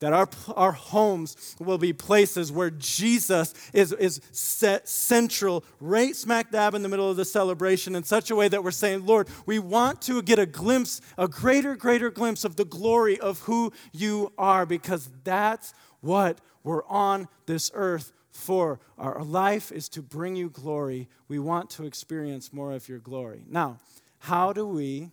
that 0.00 0.12
our, 0.12 0.28
our 0.56 0.72
homes 0.72 1.54
will 1.58 1.78
be 1.78 1.92
places 1.92 2.50
where 2.50 2.70
Jesus 2.70 3.54
is, 3.72 3.92
is 3.92 4.20
set 4.32 4.88
central, 4.88 5.64
right 5.78 6.16
smack 6.16 6.50
dab 6.50 6.74
in 6.74 6.82
the 6.82 6.88
middle 6.88 7.10
of 7.10 7.16
the 7.16 7.24
celebration, 7.24 7.94
in 7.94 8.02
such 8.02 8.30
a 8.30 8.36
way 8.36 8.48
that 8.48 8.64
we're 8.64 8.70
saying, 8.70 9.06
Lord, 9.06 9.28
we 9.46 9.58
want 9.58 10.02
to 10.02 10.22
get 10.22 10.38
a 10.38 10.46
glimpse, 10.46 11.00
a 11.16 11.28
greater, 11.28 11.76
greater 11.76 12.10
glimpse 12.10 12.44
of 12.44 12.56
the 12.56 12.64
glory 12.64 13.20
of 13.20 13.40
who 13.40 13.72
you 13.92 14.32
are, 14.36 14.66
because 14.66 15.08
that's 15.22 15.72
what 16.00 16.40
we're 16.64 16.84
on 16.86 17.28
this 17.46 17.70
earth 17.74 18.12
for. 18.30 18.80
Our 18.98 19.22
life 19.22 19.70
is 19.70 19.88
to 19.90 20.02
bring 20.02 20.34
you 20.34 20.48
glory. 20.48 21.08
We 21.28 21.38
want 21.38 21.70
to 21.70 21.84
experience 21.84 22.52
more 22.52 22.72
of 22.72 22.88
your 22.88 22.98
glory. 22.98 23.44
Now, 23.48 23.78
how 24.20 24.52
do 24.52 24.66
we, 24.66 25.10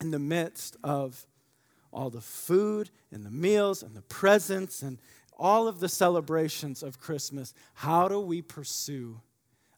in 0.00 0.10
the 0.10 0.18
midst 0.18 0.76
of 0.84 1.26
all 1.92 2.10
the 2.10 2.20
food 2.20 2.90
and 3.10 3.24
the 3.24 3.30
meals 3.30 3.82
and 3.82 3.94
the 3.94 4.02
presents 4.02 4.82
and 4.82 4.98
all 5.38 5.68
of 5.68 5.80
the 5.80 5.88
celebrations 5.88 6.82
of 6.82 6.98
Christmas, 6.98 7.54
how 7.74 8.08
do 8.08 8.20
we 8.20 8.42
pursue 8.42 9.20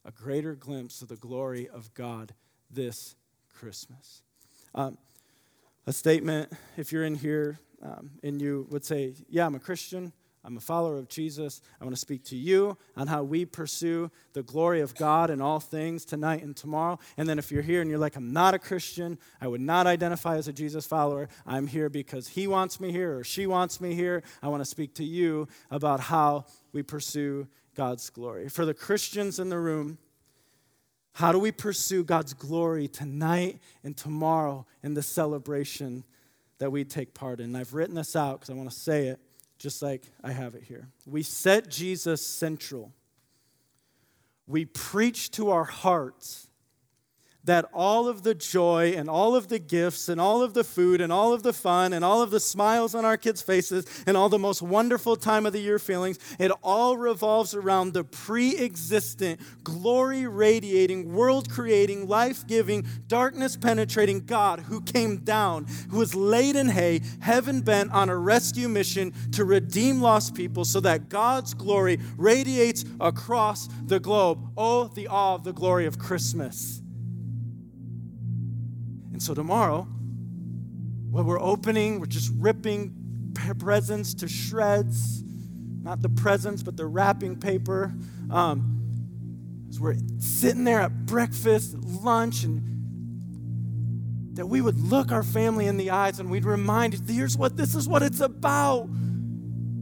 a 0.05 0.11
greater 0.11 0.55
glimpse 0.55 1.03
of 1.03 1.09
the 1.09 1.17
glory 1.17 1.69
of 1.69 1.93
God 1.95 2.35
this 2.71 3.15
Christmas? 3.55 4.23
Um, 4.75 4.97
a 5.87 5.93
statement, 5.93 6.53
if 6.77 6.93
you're 6.93 7.05
in 7.05 7.15
here 7.15 7.59
um, 7.83 8.11
and 8.23 8.41
you 8.41 8.67
would 8.71 8.85
say, 8.85 9.15
Yeah, 9.29 9.47
I'm 9.47 9.55
a 9.55 9.61
Christian, 9.61 10.13
I'm 10.43 10.57
a 10.57 10.61
follower 10.61 10.97
of 10.97 11.09
Jesus. 11.09 11.61
I 11.81 11.85
want 11.85 11.95
to 11.95 12.01
speak 12.01 12.25
to 12.27 12.37
you 12.37 12.79
on 12.97 13.09
how 13.09 13.23
we 13.23 13.45
pursue 13.45 14.11
the 14.33 14.43
glory 14.43 14.81
of 14.81 14.95
God 14.95 15.29
in 15.29 15.43
all 15.43 15.61
things 15.61 16.05
tonight 16.07 16.43
and 16.43 16.57
tomorrow. 16.57 16.99
And 17.19 17.29
then 17.29 17.39
if 17.39 17.53
you're 17.53 17.63
here 17.63 17.83
and 17.83 17.91
you're 17.91 17.99
like, 17.99 18.17
I'm 18.17 18.33
not 18.33 18.55
a 18.55 18.59
Christian, 18.59 19.19
I 19.41 19.49
would 19.49 19.61
not 19.61 19.87
identify 19.87 20.37
as 20.37 20.49
a 20.49 20.53
Jesus 20.53 20.87
follower, 20.87 21.29
I'm 21.47 21.67
here 21.67 21.91
because 21.91 22.29
he 22.29 22.47
wants 22.47 22.81
me 22.81 22.91
here 22.91 23.19
or 23.19 23.25
she 23.25 23.47
wants 23.47 23.81
me 23.81 23.95
here. 23.95 24.23
I 24.43 24.49
want 24.49 24.63
to 24.63 24.69
speak 24.69 24.95
to 24.95 25.05
you 25.05 25.47
about 25.71 26.01
how 26.01 26.47
we 26.73 26.83
pursue 26.83 27.47
God's 27.75 28.09
glory. 28.09 28.49
For 28.49 28.65
the 28.65 28.75
Christians 28.75 29.39
in 29.39 29.51
the 29.51 29.59
room, 29.59 29.99
how 31.13 31.33
do 31.33 31.39
we 31.39 31.53
pursue 31.53 32.03
God's 32.03 32.33
glory 32.33 32.89
tonight 32.89 33.59
and 33.85 33.95
tomorrow 33.95 34.67
in 34.83 34.95
the 34.95 35.03
celebration 35.03 36.05
that 36.59 36.71
we 36.71 36.85
take 36.85 37.13
part 37.13 37.41
in? 37.41 37.55
I've 37.55 37.75
written 37.75 37.95
this 37.95 38.17
out 38.17 38.41
because 38.41 38.51
I 38.51 38.55
want 38.55 38.71
to 38.71 38.77
say 38.77 39.09
it 39.09 39.21
just 39.61 39.83
like 39.83 40.03
I 40.25 40.33
have 40.33 40.55
it 40.55 40.65
here. 40.65 40.89
We 41.07 41.23
set 41.23 41.69
Jesus 41.69 42.27
central. 42.27 42.93
We 44.47 44.65
preach 44.65 45.31
to 45.33 45.51
our 45.51 45.65
hearts 45.65 46.49
that 47.45 47.65
all 47.73 48.07
of 48.09 48.23
the 48.23 48.35
joy 48.35 48.93
and 48.97 49.09
all 49.09 49.35
of 49.35 49.49
the 49.49 49.59
gifts 49.59 50.09
and 50.09 50.21
all 50.21 50.43
of 50.43 50.55
the 50.55 50.65
food 50.65 51.01
and 51.01 51.13
all 51.13 51.33
of 51.33 51.43
the 51.43 51.53
fun 51.53 51.93
and 51.93 52.05
all 52.05 52.23
of 52.23 52.31
the 52.31 52.41
smiles 52.41 52.95
on 52.95 53.05
our 53.05 53.17
kids' 53.17 53.41
faces 53.41 53.87
and 54.07 54.17
all 54.17 54.29
the 54.29 54.39
most 54.39 54.61
wonderful 54.61 55.17
time 55.17 55.47
of 55.47 55.53
the 55.53 55.61
year 55.61 55.79
feelings, 55.79 56.19
it 56.39 56.53
all 56.63 56.97
revolves 56.97 57.55
around 57.55 57.93
the 57.93 58.05
pre 58.05 58.57
existent, 58.59 59.41
glory 59.65 60.27
radiating, 60.27 61.13
world 61.13 61.51
creating, 61.51 62.07
life 62.07 62.47
giving, 62.47 62.87
darkness 63.07 63.57
penetrating 63.57 64.27
God 64.27 64.61
who 64.61 64.81
came 64.83 65.19
down, 65.19 65.67
who 65.91 65.99
was 65.99 66.15
laid 66.15 66.57
in 66.57 66.69
hay, 66.69 67.01
heaven 67.21 67.63
bent 67.63 67.91
on 67.93 68.11
a 68.11 68.17
rescue 68.17 68.69
mission 68.69 69.13
to 69.33 69.45
redeem 69.45 70.01
lost 70.01 70.35
people 70.35 70.65
so 70.65 70.81
that 70.81 71.09
God's 71.09 71.55
glory 71.55 71.99
radiates 72.17 72.85
across 73.01 73.69
the 73.87 74.01
globe. 74.01 74.53
Oh, 74.57 74.89
the 74.89 75.09
awe 75.09 75.35
of 75.35 75.45
the 75.45 75.53
glory 75.53 75.87
of 75.87 75.99
Christmas. 75.99 76.83
And 79.21 79.27
so 79.27 79.35
tomorrow, 79.35 79.83
when 81.11 81.27
we're 81.27 81.43
opening, 81.43 82.01
we're 82.01 82.07
just 82.07 82.33
ripping 82.39 83.35
presents 83.59 84.15
to 84.15 84.27
shreds. 84.27 85.23
Not 85.83 86.01
the 86.01 86.09
presents, 86.09 86.63
but 86.63 86.79
the 86.79 86.87
wrapping 86.87 87.37
paper. 87.37 87.93
Um, 88.31 89.67
as 89.69 89.79
we're 89.79 89.97
sitting 90.21 90.65
there 90.65 90.81
at 90.81 91.05
breakfast, 91.05 91.77
lunch, 91.77 92.45
and 92.45 92.63
that 94.37 94.47
we 94.47 94.63
would 94.63 94.81
look 94.81 95.13
our 95.13 95.23
family 95.23 95.67
in 95.67 95.77
the 95.77 95.91
eyes 95.91 96.19
and 96.19 96.31
we'd 96.31 96.47
remind, 96.47 96.95
here's 97.07 97.37
what 97.37 97.59
this 97.59 97.75
is 97.75 97.87
what 97.87 98.03
it's 98.03 98.21
about. 98.21 98.89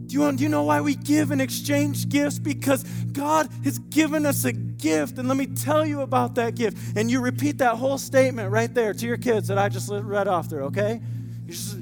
Do 0.08 0.18
you, 0.18 0.32
do 0.32 0.42
you 0.42 0.48
know 0.48 0.64
why 0.64 0.80
we 0.80 0.94
give 0.94 1.30
and 1.30 1.40
exchange 1.40 2.08
gifts? 2.08 2.38
Because 2.38 2.82
God 3.12 3.48
has 3.62 3.78
given 3.78 4.24
us 4.24 4.44
a 4.44 4.52
gift. 4.52 5.18
And 5.18 5.28
let 5.28 5.36
me 5.36 5.46
tell 5.46 5.84
you 5.84 6.00
about 6.00 6.34
that 6.36 6.54
gift. 6.54 6.96
And 6.96 7.10
you 7.10 7.20
repeat 7.20 7.58
that 7.58 7.76
whole 7.76 7.98
statement 7.98 8.50
right 8.50 8.72
there 8.72 8.94
to 8.94 9.06
your 9.06 9.18
kids 9.18 9.48
that 9.48 9.58
I 9.58 9.68
just 9.68 9.90
read 9.90 10.26
off 10.26 10.48
there, 10.48 10.62
okay? 10.62 11.02
Just, 11.46 11.76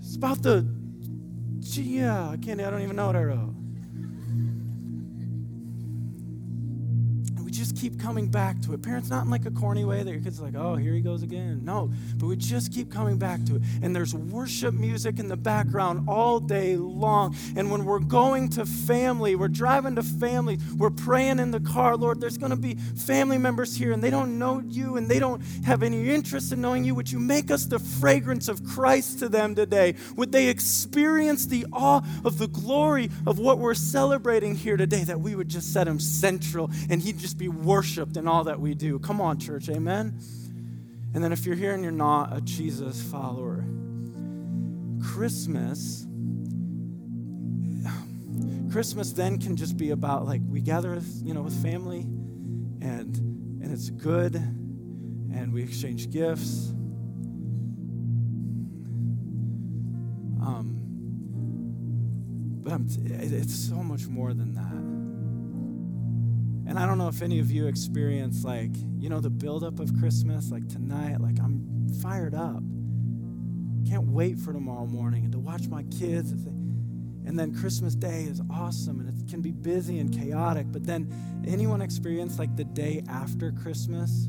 it's 0.00 0.16
about 0.16 0.42
the, 0.42 0.66
yeah, 1.60 2.28
I 2.28 2.36
can't, 2.36 2.60
I 2.60 2.68
don't 2.68 2.82
even 2.82 2.94
know 2.94 3.06
what 3.06 3.16
I 3.16 3.24
wrote. 3.24 3.54
Keep 7.84 8.00
coming 8.00 8.26
back 8.26 8.58
to 8.62 8.72
it. 8.72 8.80
Parents, 8.82 9.10
not 9.10 9.24
in 9.24 9.30
like 9.30 9.44
a 9.44 9.50
corny 9.50 9.84
way 9.84 10.02
that 10.02 10.10
your 10.10 10.20
kids 10.20 10.40
like, 10.40 10.54
oh, 10.54 10.74
here 10.74 10.94
he 10.94 11.00
goes 11.00 11.22
again. 11.22 11.62
No, 11.64 11.90
but 12.16 12.26
we 12.26 12.34
just 12.34 12.72
keep 12.72 12.90
coming 12.90 13.18
back 13.18 13.44
to 13.44 13.56
it. 13.56 13.62
And 13.82 13.94
there's 13.94 14.14
worship 14.14 14.72
music 14.72 15.18
in 15.18 15.28
the 15.28 15.36
background 15.36 16.08
all 16.08 16.40
day 16.40 16.76
long. 16.76 17.36
And 17.56 17.70
when 17.70 17.84
we're 17.84 17.98
going 17.98 18.48
to 18.50 18.64
family, 18.64 19.36
we're 19.36 19.48
driving 19.48 19.96
to 19.96 20.02
family, 20.02 20.58
we're 20.78 20.88
praying 20.88 21.40
in 21.40 21.50
the 21.50 21.60
car, 21.60 21.94
Lord, 21.94 22.22
there's 22.22 22.38
going 22.38 22.50
to 22.50 22.56
be 22.56 22.74
family 22.74 23.36
members 23.36 23.76
here 23.76 23.92
and 23.92 24.02
they 24.02 24.10
don't 24.10 24.38
know 24.38 24.62
you 24.66 24.96
and 24.96 25.06
they 25.06 25.18
don't 25.18 25.42
have 25.66 25.82
any 25.82 26.08
interest 26.08 26.52
in 26.52 26.62
knowing 26.62 26.84
you. 26.84 26.94
Would 26.94 27.12
you 27.12 27.18
make 27.18 27.50
us 27.50 27.66
the 27.66 27.78
fragrance 27.78 28.48
of 28.48 28.64
Christ 28.64 29.18
to 29.18 29.28
them 29.28 29.54
today? 29.54 29.94
Would 30.16 30.32
they 30.32 30.48
experience 30.48 31.44
the 31.44 31.66
awe 31.70 32.00
of 32.24 32.38
the 32.38 32.48
glory 32.48 33.10
of 33.26 33.38
what 33.38 33.58
we're 33.58 33.74
celebrating 33.74 34.54
here 34.54 34.78
today? 34.78 35.04
That 35.04 35.20
we 35.20 35.34
would 35.34 35.50
just 35.50 35.74
set 35.74 35.86
him 35.86 36.00
central 36.00 36.70
and 36.88 37.02
he'd 37.02 37.18
just 37.18 37.36
be 37.36 37.44
be 37.44 37.48
worshiped 37.74 38.16
in 38.16 38.28
all 38.28 38.44
that 38.44 38.60
we 38.60 38.72
do. 38.72 39.00
Come 39.00 39.20
on, 39.20 39.36
church, 39.36 39.68
amen? 39.68 40.16
And 41.12 41.24
then 41.24 41.32
if 41.32 41.44
you're 41.44 41.56
here 41.56 41.74
and 41.74 41.82
you're 41.82 41.90
not 41.90 42.36
a 42.36 42.40
Jesus 42.40 43.02
follower, 43.02 43.64
Christmas, 45.02 46.06
Christmas 48.70 49.10
then 49.10 49.40
can 49.40 49.56
just 49.56 49.76
be 49.76 49.90
about 49.90 50.24
like 50.24 50.40
we 50.48 50.60
gather, 50.60 51.00
you 51.24 51.34
know, 51.34 51.42
with 51.42 51.60
family, 51.64 52.02
and 52.80 53.16
and 53.60 53.72
it's 53.72 53.90
good, 53.90 54.36
and 54.36 55.52
we 55.52 55.64
exchange 55.64 56.10
gifts. 56.12 56.68
Um, 60.40 60.78
but 62.62 62.72
I'm, 62.72 62.86
it's 63.04 63.54
so 63.68 63.76
much 63.76 64.06
more 64.06 64.32
than 64.32 64.54
that. 64.54 64.93
And 66.74 66.82
I 66.82 66.86
don't 66.86 66.98
know 66.98 67.06
if 67.06 67.22
any 67.22 67.38
of 67.38 67.52
you 67.52 67.68
experience 67.68 68.42
like, 68.42 68.72
you 68.98 69.08
know, 69.08 69.20
the 69.20 69.30
buildup 69.30 69.78
of 69.78 69.96
Christmas, 70.00 70.50
like 70.50 70.68
tonight, 70.68 71.20
like 71.20 71.38
I'm 71.38 71.88
fired 72.02 72.34
up. 72.34 72.64
Can't 73.88 74.08
wait 74.08 74.40
for 74.40 74.52
tomorrow 74.52 74.84
morning 74.84 75.22
and 75.22 75.32
to 75.34 75.38
watch 75.38 75.68
my 75.68 75.84
kids. 75.84 76.32
And 76.32 77.38
then 77.38 77.54
Christmas 77.54 77.94
Day 77.94 78.24
is 78.24 78.42
awesome 78.50 78.98
and 78.98 79.08
it 79.08 79.30
can 79.30 79.40
be 79.40 79.52
busy 79.52 80.00
and 80.00 80.12
chaotic. 80.12 80.66
But 80.72 80.84
then 80.84 81.44
anyone 81.46 81.80
experience 81.80 82.40
like 82.40 82.56
the 82.56 82.64
day 82.64 83.04
after 83.08 83.52
Christmas 83.52 84.28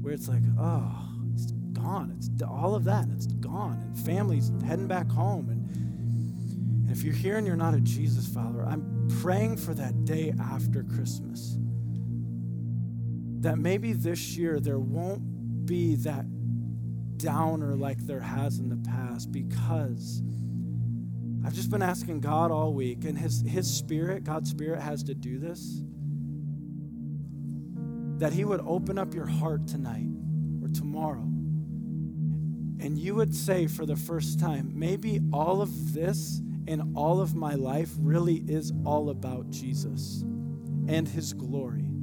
where 0.00 0.14
it's 0.14 0.28
like, 0.28 0.44
oh, 0.58 1.10
it's 1.34 1.52
gone. 1.74 2.14
It's 2.16 2.30
all 2.42 2.74
of 2.74 2.84
that 2.84 3.04
it's 3.14 3.26
gone. 3.26 3.82
And 3.82 3.98
families 3.98 4.50
heading 4.66 4.88
back 4.88 5.10
home. 5.10 5.50
And, 5.50 6.86
and 6.86 6.90
if 6.90 7.04
you're 7.04 7.12
here 7.12 7.36
and 7.36 7.46
you're 7.46 7.54
not 7.54 7.74
a 7.74 7.80
Jesus 7.80 8.26
follower, 8.26 8.64
I'm 8.64 9.10
praying 9.20 9.58
for 9.58 9.74
that 9.74 10.06
day 10.06 10.32
after 10.40 10.82
Christmas. 10.82 11.58
That 13.46 13.58
maybe 13.58 13.92
this 13.92 14.36
year 14.36 14.58
there 14.58 14.80
won't 14.80 15.66
be 15.66 15.94
that 15.98 16.26
downer 17.16 17.76
like 17.76 18.04
there 18.04 18.18
has 18.18 18.58
in 18.58 18.68
the 18.68 18.90
past 18.90 19.30
because 19.30 20.20
I've 21.44 21.54
just 21.54 21.70
been 21.70 21.80
asking 21.80 22.22
God 22.22 22.50
all 22.50 22.72
week, 22.72 23.04
and 23.04 23.16
His, 23.16 23.44
His 23.46 23.72
Spirit, 23.72 24.24
God's 24.24 24.50
Spirit, 24.50 24.82
has 24.82 25.04
to 25.04 25.14
do 25.14 25.38
this. 25.38 25.80
That 28.18 28.32
He 28.32 28.44
would 28.44 28.62
open 28.66 28.98
up 28.98 29.14
your 29.14 29.26
heart 29.26 29.68
tonight 29.68 30.08
or 30.60 30.66
tomorrow, 30.66 31.22
and 32.80 32.98
you 32.98 33.14
would 33.14 33.32
say 33.32 33.68
for 33.68 33.86
the 33.86 33.94
first 33.94 34.40
time, 34.40 34.72
maybe 34.74 35.20
all 35.32 35.62
of 35.62 35.94
this 35.94 36.42
and 36.66 36.96
all 36.96 37.20
of 37.20 37.36
my 37.36 37.54
life 37.54 37.92
really 38.00 38.42
is 38.48 38.72
all 38.84 39.08
about 39.10 39.50
Jesus 39.50 40.24
and 40.88 41.06
his 41.06 41.32
glory. 41.32 41.95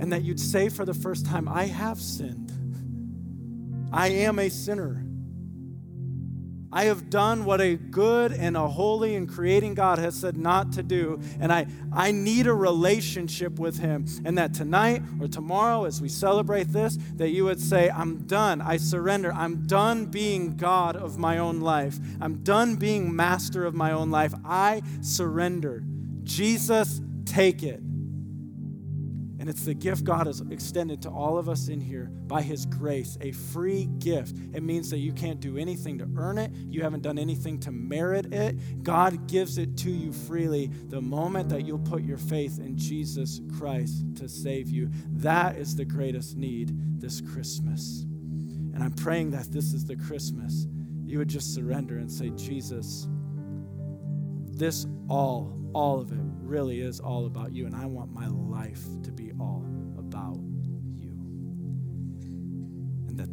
And 0.00 0.12
that 0.12 0.22
you'd 0.22 0.40
say 0.40 0.68
for 0.68 0.84
the 0.84 0.94
first 0.94 1.26
time, 1.26 1.48
I 1.48 1.64
have 1.66 2.00
sinned. 2.00 2.52
I 3.92 4.08
am 4.08 4.38
a 4.38 4.48
sinner. 4.48 5.04
I 6.74 6.86
have 6.86 7.08
done 7.08 7.44
what 7.44 7.60
a 7.60 7.76
good 7.76 8.32
and 8.32 8.56
a 8.56 8.66
holy 8.66 9.14
and 9.14 9.28
creating 9.28 9.74
God 9.74 10.00
has 10.00 10.16
said 10.16 10.36
not 10.36 10.72
to 10.72 10.82
do. 10.82 11.20
And 11.38 11.52
I, 11.52 11.66
I 11.92 12.10
need 12.10 12.48
a 12.48 12.52
relationship 12.52 13.60
with 13.60 13.78
Him. 13.78 14.06
And 14.24 14.36
that 14.38 14.54
tonight 14.54 15.00
or 15.20 15.28
tomorrow, 15.28 15.84
as 15.84 16.02
we 16.02 16.08
celebrate 16.08 16.72
this, 16.72 16.98
that 17.14 17.28
you 17.28 17.44
would 17.44 17.60
say, 17.60 17.90
I'm 17.90 18.26
done. 18.26 18.60
I 18.60 18.78
surrender. 18.78 19.32
I'm 19.32 19.68
done 19.68 20.06
being 20.06 20.56
God 20.56 20.96
of 20.96 21.16
my 21.16 21.38
own 21.38 21.60
life. 21.60 21.96
I'm 22.20 22.42
done 22.42 22.74
being 22.74 23.14
master 23.14 23.64
of 23.64 23.74
my 23.74 23.92
own 23.92 24.10
life. 24.10 24.34
I 24.44 24.82
surrender. 25.00 25.84
Jesus, 26.24 27.00
take 27.24 27.62
it. 27.62 27.80
And 29.44 29.50
it's 29.50 29.66
the 29.66 29.74
gift 29.74 30.04
God 30.04 30.26
has 30.26 30.40
extended 30.50 31.02
to 31.02 31.10
all 31.10 31.36
of 31.36 31.50
us 31.50 31.68
in 31.68 31.78
here 31.78 32.10
by 32.26 32.40
His 32.40 32.64
grace, 32.64 33.18
a 33.20 33.32
free 33.32 33.90
gift. 33.98 34.38
It 34.54 34.62
means 34.62 34.88
that 34.88 35.00
you 35.00 35.12
can't 35.12 35.38
do 35.38 35.58
anything 35.58 35.98
to 35.98 36.08
earn 36.16 36.38
it, 36.38 36.50
you 36.70 36.80
haven't 36.80 37.02
done 37.02 37.18
anything 37.18 37.60
to 37.60 37.70
merit 37.70 38.32
it. 38.32 38.82
God 38.82 39.28
gives 39.28 39.58
it 39.58 39.76
to 39.76 39.90
you 39.90 40.14
freely 40.14 40.68
the 40.88 41.02
moment 41.02 41.50
that 41.50 41.66
you'll 41.66 41.78
put 41.78 42.04
your 42.04 42.16
faith 42.16 42.58
in 42.58 42.78
Jesus 42.78 43.42
Christ 43.58 44.16
to 44.16 44.30
save 44.30 44.70
you. 44.70 44.88
That 45.10 45.56
is 45.56 45.76
the 45.76 45.84
greatest 45.84 46.38
need 46.38 46.98
this 46.98 47.20
Christmas. 47.20 48.06
And 48.72 48.82
I'm 48.82 48.94
praying 48.94 49.32
that 49.32 49.52
this 49.52 49.74
is 49.74 49.84
the 49.84 49.96
Christmas 49.96 50.66
you 51.04 51.18
would 51.18 51.28
just 51.28 51.54
surrender 51.54 51.98
and 51.98 52.10
say, 52.10 52.30
Jesus, 52.30 53.08
this 54.52 54.86
all, 55.10 55.54
all 55.74 56.00
of 56.00 56.12
it 56.12 56.34
really 56.44 56.80
is 56.80 57.00
all 57.00 57.26
about 57.26 57.52
you, 57.52 57.66
and 57.66 57.74
I 57.74 57.86
want 57.86 58.12
my 58.12 58.28
life 58.28 58.84
to 59.02 59.10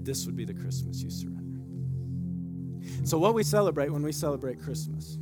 this 0.06 0.26
would 0.26 0.36
be 0.36 0.46
the 0.46 0.54
Christmas 0.54 1.02
you 1.02 1.10
surrender. 1.10 1.60
So, 3.04 3.18
what 3.18 3.34
we 3.34 3.44
celebrate 3.44 3.90
when 3.90 4.04
we 4.04 4.12
celebrate 4.12 4.62
Christmas 4.62 5.18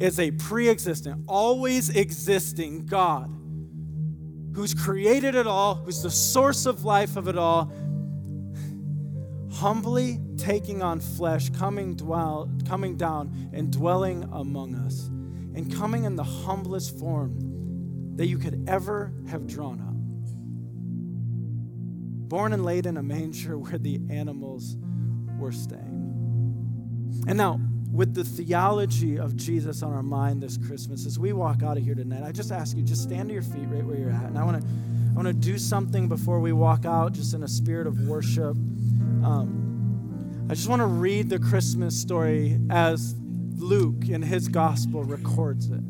is 0.00 0.20
a 0.20 0.30
pre 0.32 0.68
existent, 0.68 1.24
always 1.26 1.90
existing 1.90 2.86
God 2.86 3.32
who's 4.54 4.72
created 4.72 5.34
it 5.34 5.46
all, 5.46 5.74
who's 5.74 6.02
the 6.02 6.10
source 6.10 6.64
of 6.64 6.84
life 6.84 7.16
of 7.16 7.28
it 7.28 7.36
all, 7.36 7.70
humbly 9.52 10.18
taking 10.38 10.82
on 10.82 10.98
flesh, 10.98 11.50
coming, 11.50 11.94
dwell, 11.94 12.50
coming 12.66 12.96
down 12.96 13.50
and 13.52 13.70
dwelling 13.70 14.24
among 14.32 14.74
us, 14.74 15.08
and 15.54 15.74
coming 15.74 16.04
in 16.04 16.16
the 16.16 16.24
humblest 16.24 16.98
form 16.98 17.36
that 18.16 18.26
you 18.26 18.38
could 18.38 18.64
ever 18.66 19.12
have 19.28 19.46
drawn 19.46 19.80
up. 19.80 19.85
Born 22.28 22.52
and 22.52 22.64
laid 22.64 22.86
in 22.86 22.96
a 22.96 23.02
manger 23.02 23.58
where 23.58 23.78
the 23.78 24.00
animals 24.10 24.76
were 25.38 25.52
staying. 25.52 26.04
And 27.28 27.36
now, 27.38 27.60
with 27.92 28.14
the 28.14 28.24
theology 28.24 29.18
of 29.18 29.36
Jesus 29.36 29.82
on 29.82 29.92
our 29.92 30.02
mind 30.02 30.42
this 30.42 30.56
Christmas, 30.58 31.06
as 31.06 31.18
we 31.18 31.32
walk 31.32 31.62
out 31.62 31.78
of 31.78 31.84
here 31.84 31.94
tonight, 31.94 32.22
I 32.22 32.32
just 32.32 32.52
ask 32.52 32.76
you, 32.76 32.82
just 32.82 33.02
stand 33.02 33.28
to 33.28 33.32
your 33.32 33.42
feet 33.42 33.66
right 33.68 33.84
where 33.84 33.96
you're 33.96 34.10
at. 34.10 34.24
And 34.24 34.38
I 34.38 34.44
want 34.44 34.60
to 34.60 34.68
I 35.16 35.18
want 35.18 35.28
to 35.28 35.32
do 35.32 35.56
something 35.56 36.08
before 36.08 36.40
we 36.40 36.52
walk 36.52 36.84
out, 36.84 37.12
just 37.12 37.32
in 37.32 37.42
a 37.42 37.48
spirit 37.48 37.86
of 37.86 37.98
worship. 38.00 38.54
Um, 39.24 40.46
I 40.50 40.54
just 40.54 40.68
want 40.68 40.80
to 40.80 40.86
read 40.86 41.30
the 41.30 41.38
Christmas 41.38 41.98
story 41.98 42.60
as 42.68 43.14
Luke 43.54 44.10
in 44.10 44.20
his 44.20 44.48
gospel 44.48 45.04
records 45.04 45.70
it. 45.70 45.80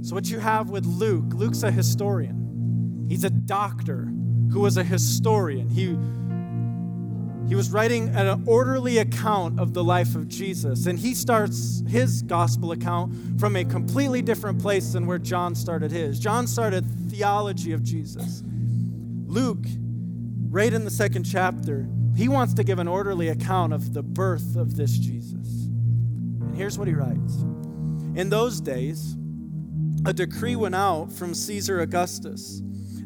So, 0.00 0.16
what 0.16 0.28
you 0.28 0.40
have 0.40 0.68
with 0.68 0.84
Luke, 0.84 1.26
Luke's 1.32 1.62
a 1.62 1.70
historian. 1.70 3.06
He's 3.08 3.22
a 3.22 3.30
doctor 3.30 4.08
who 4.50 4.60
was 4.60 4.76
a 4.76 4.84
historian. 4.84 5.68
He 5.68 5.96
he 7.46 7.54
was 7.54 7.70
writing 7.70 8.08
an 8.14 8.42
orderly 8.46 8.98
account 8.98 9.60
of 9.60 9.74
the 9.74 9.84
life 9.84 10.14
of 10.14 10.28
Jesus. 10.28 10.86
And 10.86 10.98
he 10.98 11.14
starts 11.14 11.82
his 11.86 12.22
gospel 12.22 12.72
account 12.72 13.38
from 13.38 13.54
a 13.54 13.64
completely 13.64 14.22
different 14.22 14.60
place 14.62 14.92
than 14.94 15.06
where 15.06 15.18
John 15.18 15.54
started 15.54 15.90
his. 15.90 16.18
John 16.18 16.46
started 16.46 16.86
theology 17.10 17.72
of 17.72 17.82
Jesus. 17.82 18.42
Luke, 19.26 19.66
right 20.48 20.72
in 20.72 20.84
the 20.84 20.90
second 20.90 21.24
chapter, 21.24 21.86
he 22.16 22.28
wants 22.28 22.54
to 22.54 22.64
give 22.64 22.78
an 22.78 22.88
orderly 22.88 23.28
account 23.28 23.74
of 23.74 23.92
the 23.92 24.02
birth 24.02 24.56
of 24.56 24.76
this 24.76 24.96
Jesus. 24.96 25.66
And 25.66 26.56
here's 26.56 26.78
what 26.78 26.88
he 26.88 26.94
writes 26.94 27.42
In 28.14 28.30
those 28.30 28.60
days, 28.60 29.16
a 30.06 30.14
decree 30.14 30.56
went 30.56 30.74
out 30.74 31.12
from 31.12 31.34
Caesar 31.34 31.80
Augustus 31.80 32.62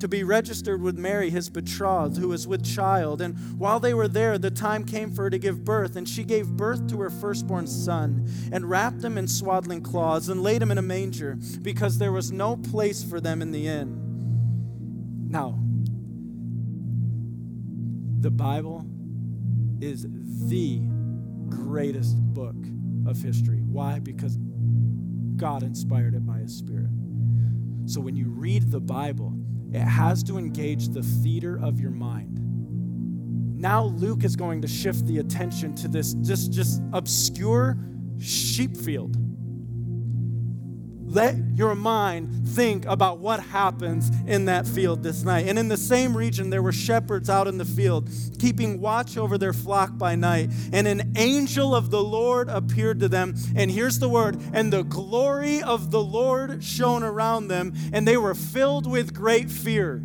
to 0.00 0.08
be 0.08 0.24
registered 0.24 0.82
with 0.82 0.98
Mary, 0.98 1.30
his 1.30 1.48
betrothed, 1.48 2.16
who 2.16 2.28
was 2.28 2.46
with 2.46 2.64
child. 2.64 3.20
And 3.20 3.36
while 3.58 3.80
they 3.80 3.94
were 3.94 4.08
there, 4.08 4.38
the 4.38 4.50
time 4.50 4.84
came 4.84 5.10
for 5.10 5.24
her 5.24 5.30
to 5.30 5.38
give 5.38 5.64
birth, 5.64 5.96
and 5.96 6.08
she 6.08 6.24
gave 6.24 6.48
birth 6.48 6.88
to 6.88 7.00
her 7.00 7.10
firstborn 7.10 7.66
son, 7.66 8.28
and 8.52 8.68
wrapped 8.68 9.02
him 9.02 9.16
in 9.16 9.28
swaddling 9.28 9.82
cloths, 9.82 10.28
and 10.28 10.42
laid 10.42 10.62
him 10.62 10.70
in 10.70 10.78
a 10.78 10.82
manger, 10.82 11.38
because 11.62 11.98
there 11.98 12.12
was 12.12 12.32
no 12.32 12.56
place 12.56 13.04
for 13.04 13.20
them 13.20 13.42
in 13.42 13.52
the 13.52 13.66
inn. 13.66 15.28
Now, 15.30 15.58
the 18.20 18.30
Bible 18.30 18.84
is 19.80 20.06
the 20.48 20.80
greatest 21.48 22.16
book 22.34 22.56
of 23.06 23.22
history. 23.22 23.60
Why? 23.62 23.98
Because 23.98 24.36
God 25.36 25.62
inspired 25.62 26.14
it 26.14 26.26
by 26.26 26.38
His 26.38 26.54
Spirit. 26.54 26.90
So 27.86 28.00
when 28.00 28.14
you 28.14 28.28
read 28.28 28.70
the 28.70 28.80
Bible, 28.80 29.34
it 29.72 29.80
has 29.80 30.22
to 30.24 30.38
engage 30.38 30.88
the 30.88 31.02
theater 31.02 31.58
of 31.62 31.80
your 31.80 31.90
mind. 31.90 32.38
Now 33.56 33.84
Luke 33.84 34.24
is 34.24 34.36
going 34.36 34.62
to 34.62 34.68
shift 34.68 35.06
the 35.06 35.18
attention 35.18 35.74
to 35.76 35.88
this 35.88 36.14
just, 36.14 36.52
just 36.52 36.82
obscure 36.92 37.76
sheep 38.18 38.76
field. 38.76 39.16
Let 41.10 41.34
your 41.56 41.74
mind 41.74 42.46
think 42.50 42.86
about 42.86 43.18
what 43.18 43.40
happens 43.40 44.12
in 44.28 44.44
that 44.44 44.64
field 44.64 45.02
this 45.02 45.24
night. 45.24 45.48
And 45.48 45.58
in 45.58 45.66
the 45.66 45.76
same 45.76 46.16
region, 46.16 46.50
there 46.50 46.62
were 46.62 46.70
shepherds 46.70 47.28
out 47.28 47.48
in 47.48 47.58
the 47.58 47.64
field, 47.64 48.08
keeping 48.38 48.80
watch 48.80 49.16
over 49.16 49.36
their 49.36 49.52
flock 49.52 49.98
by 49.98 50.14
night. 50.14 50.50
And 50.72 50.86
an 50.86 51.14
angel 51.16 51.74
of 51.74 51.90
the 51.90 52.02
Lord 52.02 52.48
appeared 52.48 53.00
to 53.00 53.08
them. 53.08 53.34
And 53.56 53.72
here's 53.72 53.98
the 53.98 54.08
word 54.08 54.40
and 54.52 54.72
the 54.72 54.84
glory 54.84 55.60
of 55.60 55.90
the 55.90 56.02
Lord 56.02 56.62
shone 56.62 57.02
around 57.02 57.48
them, 57.48 57.74
and 57.92 58.06
they 58.06 58.16
were 58.16 58.36
filled 58.36 58.88
with 58.88 59.12
great 59.12 59.50
fear. 59.50 60.04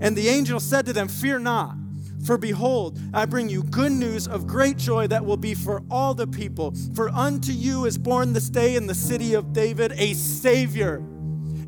And 0.00 0.16
the 0.16 0.28
angel 0.28 0.60
said 0.60 0.86
to 0.86 0.92
them, 0.92 1.08
Fear 1.08 1.40
not. 1.40 1.79
For 2.24 2.36
behold, 2.36 2.98
I 3.14 3.24
bring 3.26 3.48
you 3.48 3.62
good 3.62 3.92
news 3.92 4.28
of 4.28 4.46
great 4.46 4.76
joy 4.76 5.06
that 5.06 5.24
will 5.24 5.36
be 5.36 5.54
for 5.54 5.82
all 5.90 6.14
the 6.14 6.26
people. 6.26 6.74
For 6.94 7.08
unto 7.08 7.52
you 7.52 7.86
is 7.86 7.96
born 7.96 8.32
this 8.32 8.50
day 8.50 8.76
in 8.76 8.86
the 8.86 8.94
city 8.94 9.34
of 9.34 9.52
David 9.52 9.92
a 9.96 10.12
Savior, 10.14 11.02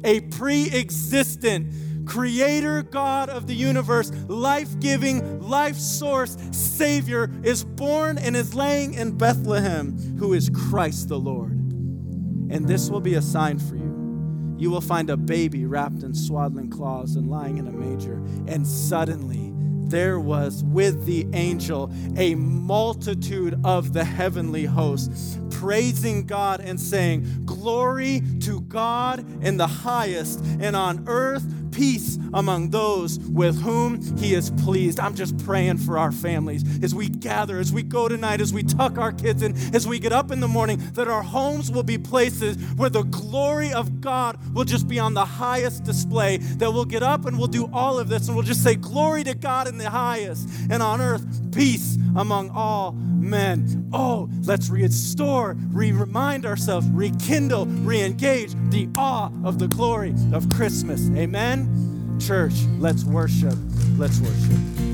a 0.05 0.21
pre 0.21 0.71
existent, 0.71 1.73
creator 2.07 2.83
God 2.83 3.29
of 3.29 3.47
the 3.47 3.55
universe, 3.55 4.11
life 4.29 4.79
giving, 4.81 5.41
life 5.41 5.77
source 5.77 6.37
Savior 6.51 7.31
is 7.43 7.65
born 7.65 8.19
and 8.19 8.37
is 8.37 8.55
laying 8.55 8.95
in 8.95 9.17
Bethlehem, 9.17 10.17
who 10.19 10.33
is 10.35 10.51
Christ 10.51 11.09
the 11.09 11.19
Lord. 11.19 11.53
And 11.53 12.69
this 12.69 12.91
will 12.91 13.01
be 13.01 13.15
a 13.15 13.23
sign 13.23 13.59
for 13.59 13.77
you. 13.77 14.57
You 14.59 14.71
will 14.71 14.81
find 14.81 15.11
a 15.11 15.17
baby 15.17 15.65
wrapped 15.65 16.03
in 16.03 16.15
swaddling 16.15 16.71
cloths 16.71 17.17
and 17.17 17.29
lying 17.31 17.57
in 17.57 17.67
a 17.67 17.73
manger. 17.73 18.23
And 18.47 18.67
suddenly, 18.67 19.53
there 19.93 20.19
was 20.19 20.65
with 20.65 21.05
the 21.05 21.27
angel 21.35 21.93
a 22.17 22.35
multitude 22.35 23.61
of 23.63 23.93
the 23.93 24.03
heavenly 24.03 24.65
hosts, 24.65 25.39
praising 25.51 26.25
God 26.25 26.63
and 26.63 26.81
saying, 26.81 27.43
Glory 27.45 28.23
to 28.41 28.63
God 28.63 29.21
in 29.45 29.59
the 29.59 29.67
highest, 29.67 30.43
and 30.61 30.75
on 30.75 31.05
earth 31.07 31.45
peace 31.73 32.19
among 32.35 32.71
those 32.71 33.19
with 33.19 33.61
whom 33.61 34.01
he 34.19 34.35
is 34.35 34.51
pleased. 34.63 35.01
I'm 35.01 35.15
just 35.15 35.37
praying 35.45 35.79
for 35.79 35.99
our 35.99 36.13
families 36.13 36.63
as 36.83 36.95
we 36.95 37.09
gather, 37.09 37.59
as 37.59 37.73
we 37.73 37.83
go 37.83 38.09
tonight, 38.09 38.41
as 38.41 38.53
we 38.53 38.63
tuck 38.63 38.99
our 38.99 39.13
kids 39.13 39.43
in, 39.43 39.57
as 39.75 39.87
we 39.87 39.99
get 39.99 40.13
up 40.13 40.31
in 40.31 40.41
the 40.41 40.49
morning, 40.49 40.83
that 40.95 41.09
our 41.09 41.23
homes 41.23 41.71
will 41.71 41.83
be 41.83 41.99
places 41.99 42.57
where 42.77 42.91
the 42.91 43.03
glory 43.03 43.73
of 43.73 44.01
God 44.01 44.39
will 44.55 44.65
just 44.65 44.87
be 44.89 44.99
on 44.99 45.15
the 45.15 45.25
highest 45.25 45.85
display. 45.85 46.37
That 46.37 46.73
we'll 46.73 46.85
get 46.85 47.03
up 47.03 47.25
and 47.27 47.39
we'll 47.39 47.49
do 47.49 47.69
all 47.73 47.99
of 47.99 48.09
this 48.09 48.29
and 48.29 48.37
we'll 48.37 48.47
just 48.47 48.63
say, 48.63 48.77
Glory 48.77 49.25
to 49.25 49.35
God 49.35 49.69
in 49.69 49.79
the 49.79 49.91
highest, 49.91 50.49
and 50.71 50.83
on 50.83 51.01
earth, 51.01 51.25
peace 51.53 51.99
among 52.17 52.51
all 52.51 52.97
men. 53.23 53.89
Oh, 53.93 54.29
let's 54.43 54.69
restore, 54.69 55.57
re 55.71 55.93
remind 55.93 56.45
ourselves, 56.45 56.89
rekindle, 56.91 57.67
re 57.67 58.03
engage 58.03 58.55
the 58.71 58.89
awe 58.97 59.31
of 59.45 59.59
the 59.59 59.69
glory 59.69 60.15
of 60.33 60.49
Christmas. 60.51 61.09
Amen. 61.17 62.19
Church, 62.21 62.55
let's 62.79 63.05
worship. 63.05 63.55
Let's 63.97 64.21
worship. 64.21 64.92